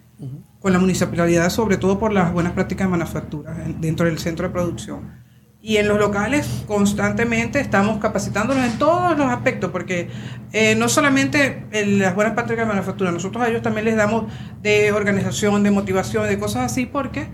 [0.60, 4.47] Con la municipalidad, sobre todo por las buenas prácticas de manufactura en- dentro del centro
[4.47, 5.19] de producción.
[5.62, 10.10] Y en los locales constantemente estamos capacitándolos en todos los aspectos, porque
[10.53, 14.32] eh, no solamente en las buenas prácticas de manufactura, nosotros a ellos también les damos
[14.62, 17.28] de organización, de motivación, de cosas así, porque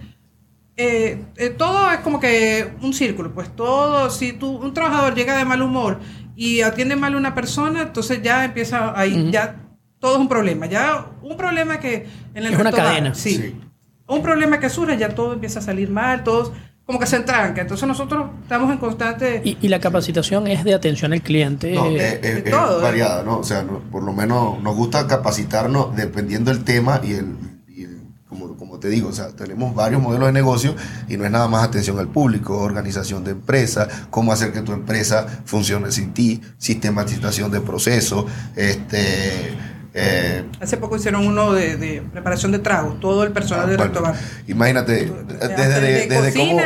[0.76, 5.38] eh, eh, todo es como que un círculo, pues todo, si tú, un trabajador llega
[5.38, 5.99] de mal humor
[6.36, 9.55] y atiende mal a una persona, entonces ya empieza ahí, ya
[9.99, 13.13] todo es un problema, ya un problema que en el Es una cadena.
[13.13, 13.36] sí.
[13.36, 13.61] Sí.
[14.07, 16.51] Un problema que surge, ya todo empieza a salir mal, todos
[16.86, 19.42] como que se entranca, entonces nosotros estamos en constante...
[19.44, 21.74] Y, y la capacitación es de atención al cliente.
[21.74, 23.40] No, eh, eh, eh, es todo, variada, ¿no?
[23.40, 27.36] O sea, no- por lo menos nos gusta capacitarnos dependiendo del tema y el,
[27.68, 30.76] y el- como, como como te digo, o sea, tenemos varios modelos de negocio
[31.08, 34.74] y no es nada más atención al público, organización de empresa, cómo hacer que tu
[34.74, 38.26] empresa funcione sin ti, sistematización de procesos,
[38.56, 39.58] este...
[39.98, 44.20] Eh, Hace poco hicieron uno de, preparación de tragos, todo el personal de restaurante.
[44.48, 46.58] Imagínate, desde, desde, cómo,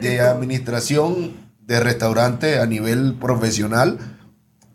[0.00, 1.32] de administración
[1.64, 3.98] de restaurante a nivel profesional,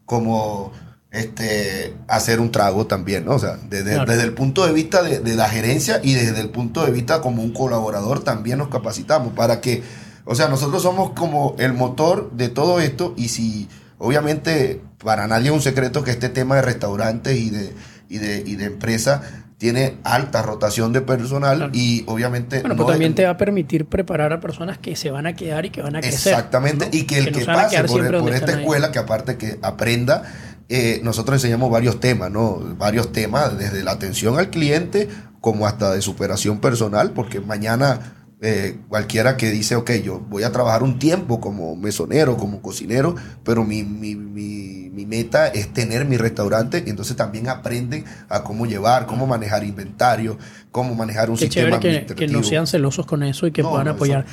[0.05, 0.71] como
[1.11, 3.33] este, hacer un trago también, ¿no?
[3.33, 6.93] O sea, desde, el punto de vista de, la gerencia y desde el punto de
[6.93, 9.83] vista como un colaborador también nos capacitamos para que,
[10.23, 13.67] o sea, nosotros somos como el motor de todo esto y si,
[14.05, 17.73] obviamente, para nadie es un secreto que este tema de restaurantes y de,
[18.09, 19.21] y de, y de empresa
[19.57, 22.59] tiene alta rotación de personal y obviamente...
[22.59, 25.65] Bueno, pero también te va a permitir preparar a personas que se van a quedar
[25.65, 26.33] y que van a crecer.
[26.33, 30.23] Exactamente, y que el que, pase por, esta escuela, que aparte que aprenda
[30.67, 32.59] eh, nosotros enseñamos varios temas, ¿no?
[32.77, 35.07] Varios temas, desde la atención al cliente
[35.39, 40.51] como hasta de superación personal, porque mañana eh, cualquiera que dice, ok, yo voy a
[40.51, 46.05] trabajar un tiempo como mesonero, como cocinero, pero mi, mi, mi, mi meta es tener
[46.05, 50.37] mi restaurante, y entonces también aprenden a cómo llevar, cómo manejar inventario,
[50.71, 54.25] cómo manejar un sistema que, que, no sean celosos con eso y que puedan apoyar.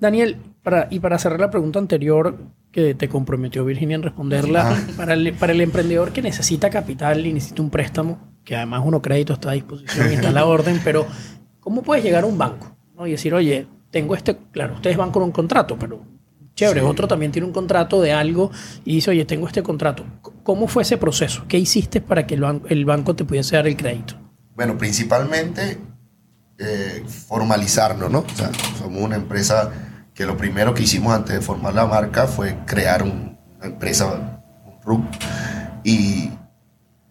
[0.00, 2.36] Daniel, para, y para cerrar la pregunta anterior,
[2.72, 7.32] que te comprometió Virginia en responderla, para, el, para el emprendedor que necesita capital y
[7.32, 10.80] necesita un préstamo, que además uno crédito está a disposición y está a la orden,
[10.82, 11.06] pero
[11.60, 13.06] ¿cómo puedes llegar a un banco ¿no?
[13.06, 16.02] y decir, oye, tengo este, claro, ustedes van con un contrato, pero
[16.54, 18.50] chévere, otro también tiene un contrato de algo
[18.84, 20.04] y dice, oye, tengo este contrato.
[20.42, 21.44] ¿Cómo fue ese proceso?
[21.48, 24.14] ¿Qué hiciste para que el, banco, el banco te pudiese dar el crédito?
[24.54, 25.78] Bueno, principalmente
[26.58, 28.20] eh, formalizarnos, ¿no?
[28.20, 29.72] O sea, somos una empresa
[30.14, 34.80] que lo primero que hicimos antes de formar la marca fue crear una empresa, un
[34.82, 35.04] RUC,
[35.82, 36.30] y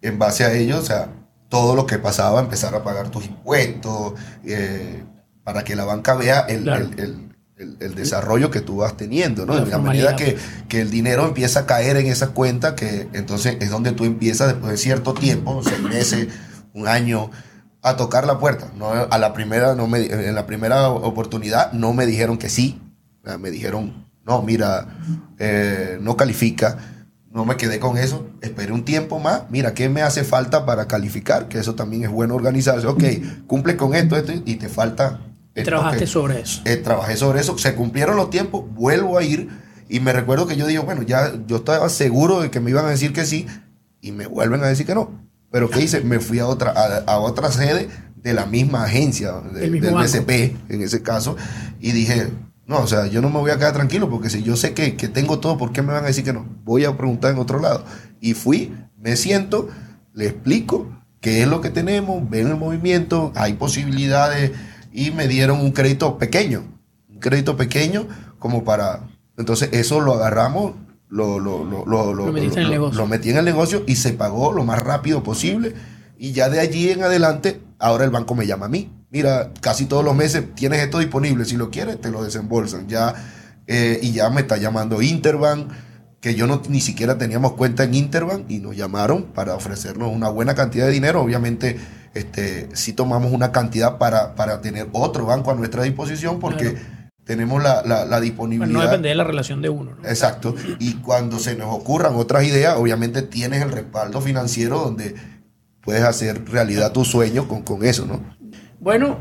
[0.00, 1.08] en base a ello, o sea,
[1.50, 4.14] todo lo que pasaba, empezar a pagar tus impuestos,
[4.44, 5.04] eh,
[5.44, 6.68] para que la banca vea el,
[7.56, 9.54] el, desarrollo que tú vas teniendo, ¿no?
[9.64, 10.36] La medida que,
[10.68, 14.48] que, el dinero empieza a caer en esa cuenta, que entonces es donde tú empiezas
[14.48, 16.28] después de cierto tiempo, seis meses,
[16.72, 17.30] un año,
[17.82, 18.72] a tocar la puerta.
[18.76, 22.80] No, a la primera, no me, en la primera oportunidad no me dijeron que sí,
[23.38, 24.88] me dijeron, no, mira,
[25.38, 26.78] eh, no califica.
[27.30, 30.86] No me quedé con eso, esperé un tiempo más, mira, ¿qué me hace falta para
[30.86, 31.48] calificar?
[31.48, 32.86] Que eso también es bueno organizarse.
[32.86, 33.02] Ok,
[33.48, 35.20] cumple con esto, esto y te falta...
[35.62, 36.62] Trabajaste sobre eso.
[36.64, 39.48] Eh, trabajé sobre eso, se cumplieron los tiempos, vuelvo a ir
[39.88, 42.86] y me recuerdo que yo digo, bueno, ya yo estaba seguro de que me iban
[42.86, 43.46] a decir que sí
[44.00, 45.24] y me vuelven a decir que no.
[45.50, 46.00] Pero ¿qué hice?
[46.00, 46.72] Me fui a otra,
[47.06, 51.36] a, otra sede de la misma agencia, del BCP en ese caso,
[51.78, 52.28] y dije,
[52.66, 54.90] no, o sea, yo no me voy a quedar tranquilo porque si yo sé que,
[55.08, 56.44] tengo todo, ¿por qué me van a decir que no?
[56.64, 57.84] Voy a preguntar en otro lado.
[58.20, 59.68] Y fui, me siento,
[60.12, 60.90] le explico
[61.20, 64.52] qué es lo que tenemos, ven el movimiento, hay posibilidades
[64.94, 66.62] y me dieron un crédito pequeño,
[67.10, 68.06] un crédito pequeño
[68.38, 69.08] como para...
[69.36, 70.74] Entonces eso lo agarramos,
[71.08, 75.24] lo, lo, lo, lo, lo metí en el negocio y se pagó lo más rápido
[75.24, 75.74] posible.
[76.16, 78.92] Y ya de allí en adelante, ahora el banco me llama a mí.
[79.10, 82.86] Mira, casi todos los meses tienes esto disponible, si lo quieres te lo desembolsan.
[82.86, 83.14] Ya,
[83.66, 85.72] eh, y ya me está llamando Interbank,
[86.24, 90.30] que yo no ni siquiera teníamos cuenta en Interbank y nos llamaron para ofrecernos una
[90.30, 91.20] buena cantidad de dinero.
[91.20, 91.78] Obviamente,
[92.14, 96.78] este, sí tomamos una cantidad para, para tener otro banco a nuestra disposición porque...
[97.24, 98.78] tenemos la, la, disponibilidad.
[98.78, 99.92] no depende de la relación de uno.
[100.04, 100.54] Exacto.
[100.78, 105.14] Y cuando se nos ocurran otras ideas, obviamente tienes el respaldo financiero donde
[105.80, 108.20] puedes hacer realidad tu sueño con, con eso, ¿no?
[108.78, 109.16] Bueno,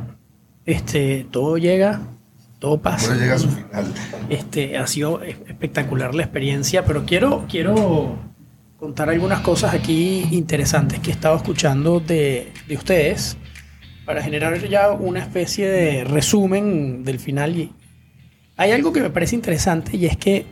[0.66, 2.02] este, todo llega,
[2.64, 3.14] todo pasa.
[3.14, 3.94] Llega a su final.
[4.30, 8.18] Este, ha sido espectacular la experiencia, pero quiero, quiero
[8.78, 13.36] contar algunas cosas aquí interesantes que he estado escuchando de, de ustedes
[14.06, 17.70] para generar ya una especie de resumen del final.
[18.56, 20.46] Hay algo que me parece interesante y es que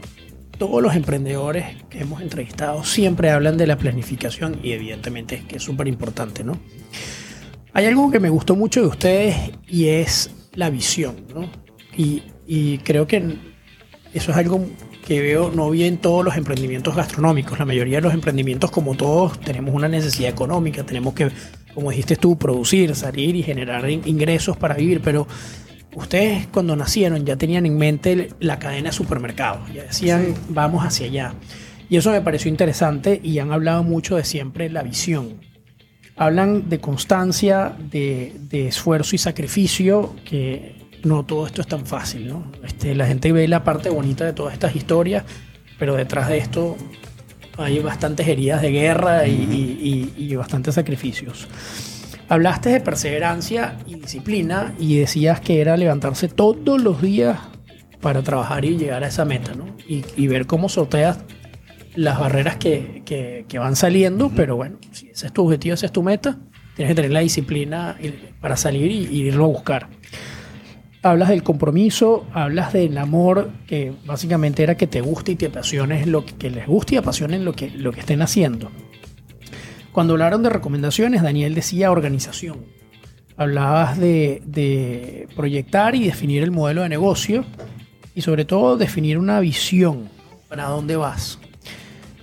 [0.57, 5.55] todos los emprendedores que hemos entrevistado siempre hablan de la planificación y evidentemente es que
[5.55, 6.59] es súper importante, ¿no?
[7.71, 11.60] Hay algo que me gustó mucho de ustedes y es la visión, ¿no?
[11.97, 13.17] Y, creo que
[14.13, 14.65] eso es algo
[15.05, 17.57] que veo, no vi en todos los emprendimientos gastronómicos.
[17.57, 21.29] La mayoría de los emprendimientos, como todos, tenemos una necesidad económica, tenemos que,
[21.73, 25.27] como dijiste tú, producir, salir y generar ingresos para vivir, pero
[25.95, 31.07] ustedes cuando nacieron ya tenían en mente la cadena de supermercados, ya decían, vamos hacia
[31.07, 31.33] allá.
[31.91, 35.41] Y eso me pareció interesante y han hablado mucho de siempre la visión.
[36.15, 42.51] Hablan de constancia, de, esfuerzo y sacrificio, que no todo esto es tan fácil, ¿no?
[42.63, 45.23] Este, la gente ve la parte bonita de todas estas historias,
[45.79, 46.77] pero detrás de esto
[47.57, 51.47] hay bastantes heridas de guerra y, bastantes sacrificios.
[52.29, 57.37] Hablaste de perseverancia y disciplina y decías que era levantarse todos los días
[57.99, 59.65] para trabajar y llegar a esa meta, ¿no?
[59.87, 61.19] Y, y ver cómo sorteas
[61.95, 65.87] las barreras que, que, que, van saliendo, pero bueno, si ese es tu objetivo, esa
[65.87, 66.39] es tu meta,
[66.75, 67.97] tienes que tener la disciplina
[68.39, 69.89] para salir y, y irlo a buscar.
[71.03, 76.05] Hablas del compromiso, hablas del amor, que básicamente era que te guste y te apasione
[76.05, 78.69] lo que, que les guste y apasionen lo que, lo que estén haciendo.
[79.91, 82.59] Cuando hablaron de recomendaciones, Daniel decía organización.
[83.35, 87.43] Hablabas de, de, proyectar y definir el modelo de negocio
[88.13, 90.07] y sobre todo definir una visión
[90.47, 91.39] para dónde vas.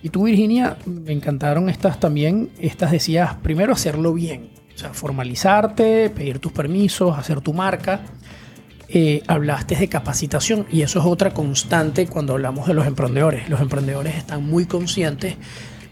[0.02, 2.50] Y tú, Virginia, me encantaron estas también.
[2.58, 8.02] Estas decías, primero hacerlo bien, o sea, formalizarte, pedir tus permisos, hacer tu marca.
[8.90, 13.48] Eh, hablaste de capacitación y eso es otra constante cuando hablamos de los emprendedores.
[13.48, 15.36] Los emprendedores están muy conscientes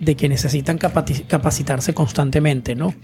[0.01, 2.94] de que necesitan capacitarse constantemente, ¿no?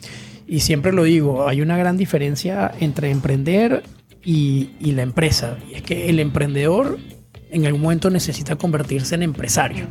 [0.47, 3.83] Y siempre lo digo, hay una gran diferencia entre emprender
[4.25, 5.59] y, y la empresa.
[5.71, 6.99] Y es que el emprendedor
[7.53, 9.87] en algún momento necesita convertirse en empresario.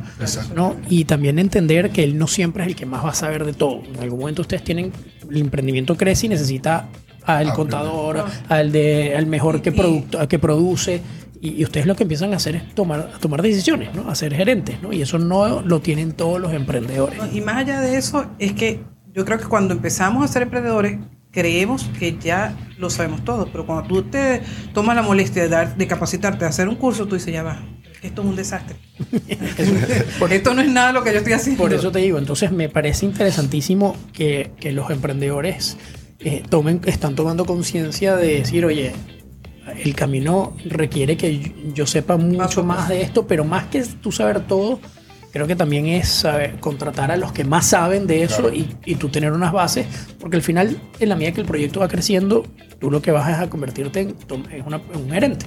[0.54, 0.76] ¿no?
[0.90, 3.52] Y también entender que él no siempre es el que más va a saber de
[3.52, 3.82] todo.
[3.84, 4.92] En algún momento ustedes tienen,
[5.30, 6.88] el emprendimiento crece y necesita
[7.24, 11.00] al ah, contador, al, de, al mejor que, producto, que produce.
[11.40, 14.08] Y, ustedes lo que empiezan a hacer es tomar, tomar decisiones, ¿no?
[14.08, 14.80] a ser gerentes.
[14.80, 14.92] ¿no?
[14.92, 17.18] Y eso no lo tienen todos los emprendedores.
[17.32, 18.80] Y más allá de eso, es que
[19.12, 20.98] yo creo que cuando empezamos a ser emprendedores,
[21.32, 24.42] creemos que ya lo sabemos todo, pero cuando tú te
[24.72, 27.60] tomas la molestia de, dar, de capacitarte, de hacer un curso, tú dices, ya va,
[28.02, 28.76] esto es un desastre.
[30.30, 31.62] Esto no es nada lo que yo estoy haciendo.
[31.62, 35.76] Por eso te digo, entonces me parece interesantísimo que, que los emprendedores
[36.24, 38.92] eh, tomen, están tomando conciencia de decir, oye,
[39.84, 44.40] el camino requiere que yo sepa mucho más de esto, pero más que tú saber
[44.46, 44.80] todo,
[45.32, 48.96] creo que también es saber, contratar a los que más saben de eso y, y,
[48.96, 49.86] tú tener unas bases,
[50.20, 52.44] porque al final, en la medida que el proyecto va creciendo,
[52.78, 54.16] tú lo que vas es a convertirte en,
[54.50, 55.46] en, una, en un gerente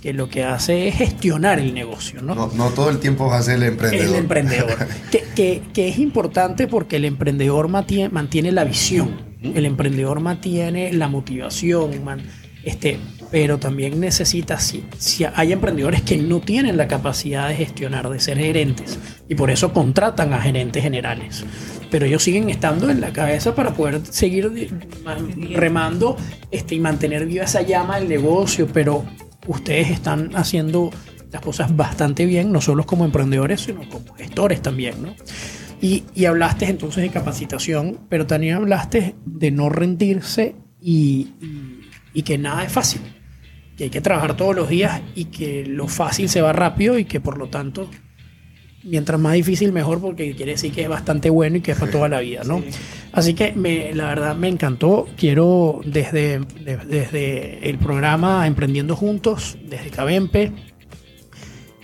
[0.00, 2.22] que lo que hace es gestionar el negocio.
[2.22, 4.08] No, no, no todo el tiempo va a ser el emprendedor.
[4.08, 4.88] El emprendedor.
[5.10, 10.92] que, que, que, es importante porque el emprendedor mantiene, mantiene la visión, el emprendedor mantiene
[10.92, 12.22] la motivación, man,
[12.64, 12.98] este,
[13.30, 18.20] pero también necesita, si, si hay emprendedores que no tienen la capacidad de gestionar, de
[18.20, 21.44] ser gerentes, y por eso contratan a gerentes generales.
[21.90, 24.70] Pero ellos siguen estando en la cabeza para poder seguir
[25.54, 26.16] remando
[26.50, 29.04] este, y mantener viva esa llama del negocio, pero
[29.46, 30.90] ustedes están haciendo
[31.32, 35.14] las cosas bastante bien, no solo como emprendedores, sino como gestores también, ¿no?
[35.80, 41.80] Y, y hablaste entonces de capacitación, pero también hablaste de no rendirse y, y,
[42.12, 43.00] y que nada es fácil
[43.80, 47.06] que hay que trabajar todos los días y que lo fácil se va rápido y
[47.06, 47.88] que por lo tanto,
[48.84, 51.90] mientras más difícil mejor porque quiere decir que es bastante bueno y que es para
[51.90, 52.58] toda la vida, ¿no?
[52.58, 52.78] Sí.
[53.12, 55.08] Así que me, la verdad me encantó.
[55.16, 60.52] Quiero desde, de, desde el programa Emprendiendo Juntos, desde Cabempe,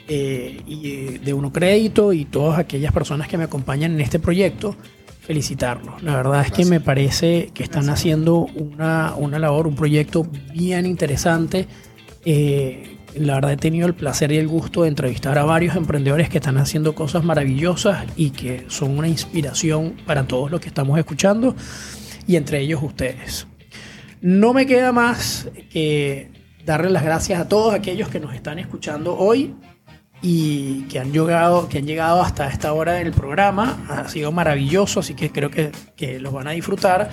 [0.08, 4.76] eh, y de Uno Crédito y todas aquellas personas que me acompañan en este proyecto,
[5.20, 6.02] felicitarlos.
[6.02, 10.86] La verdad es que me parece que están haciendo una, una labor, un proyecto bien
[10.86, 11.66] interesante.
[12.24, 16.28] Eh, la verdad he tenido el placer y el gusto de entrevistar a varios emprendedores
[16.28, 20.98] que están haciendo cosas maravillosas y que son una inspiración para todos los que estamos
[20.98, 21.56] escuchando
[22.28, 23.46] y entre ellos ustedes.
[24.20, 26.30] No me queda más que
[26.64, 29.54] darle las gracias a todos aquellos que nos están escuchando hoy
[30.28, 33.86] y que han llegado, que han llegado hasta esta hora del programa.
[33.88, 37.10] Ha sido maravilloso, así que creo que, que los van a disfrutar.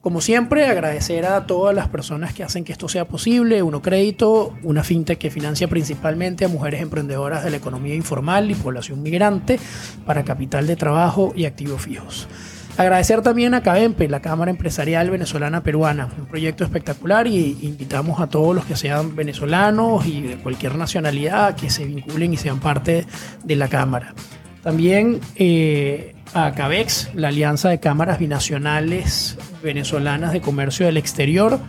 [0.00, 3.64] Como siempre, agradecer a todas las personas que hacen que esto sea posible.
[3.64, 8.54] Uno Crédito, una fintech que financia principalmente a mujeres emprendedoras de la economía informal y
[8.54, 9.58] población migrante
[10.06, 12.28] para capital de trabajo y activos fijos.
[12.76, 18.28] Agradecer también a CAEMPE, la Cámara Empresarial Venezolana Peruana, un proyecto espectacular y invitamos a
[18.28, 23.06] todos los que sean venezolanos y de cualquier nacionalidad que se vinculen y sean parte
[23.44, 24.14] de la Cámara.
[24.62, 31.60] También eh, a CABEX, la Alianza de Cámaras Binacionales Venezolanas de Comercio del Exterior,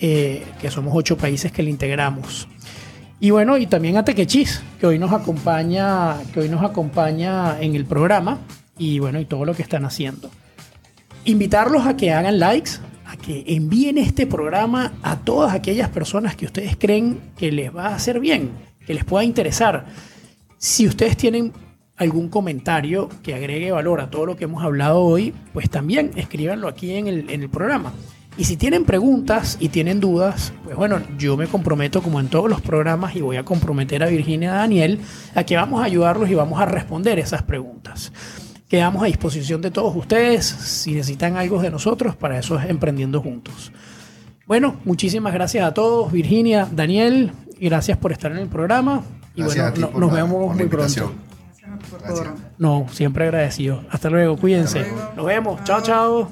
[0.00, 2.48] eh, que somos ocho países que le integramos.
[3.20, 7.76] Y bueno, y también a Tequechis, que hoy nos acompaña, que hoy nos acompaña en
[7.76, 8.40] el programa
[8.78, 10.30] y bueno, y todo lo que están haciendo.
[11.24, 12.72] Invitarlos a que hagan likes,
[13.06, 17.88] a que envíen este programa a todas aquellas personas que ustedes creen que les va
[17.88, 18.50] a hacer bien,
[18.86, 19.86] que les pueda interesar.
[20.58, 21.52] Si ustedes tienen
[21.96, 26.68] algún comentario que agregue valor a todo lo que hemos hablado hoy, pues también escríbanlo
[26.68, 27.92] aquí en el, en el programa.
[28.36, 32.50] Y si tienen preguntas y tienen dudas, pues bueno, yo me comprometo como en todos
[32.50, 34.98] los programas y voy a comprometer a Virginia a Daniel
[35.36, 38.12] a que vamos a ayudarlos y vamos a responder esas preguntas.
[38.68, 40.44] Quedamos a disposición de todos ustedes.
[40.46, 43.72] Si necesitan algo de nosotros, para eso es Emprendiendo Juntos.
[44.46, 49.02] Bueno, muchísimas gracias a todos, Virginia, Daniel, y gracias por estar en el programa.
[49.34, 50.76] Y Gracias bueno, no- nos la- vemos muy pronto.
[50.76, 51.04] Gracias
[51.90, 52.24] por Gracias.
[52.26, 52.34] todo.
[52.58, 53.84] No, siempre agradecido.
[53.90, 54.80] Hasta luego, cuídense.
[54.80, 55.12] Hasta luego.
[55.16, 55.64] Nos vemos.
[55.64, 56.30] Chao, chao.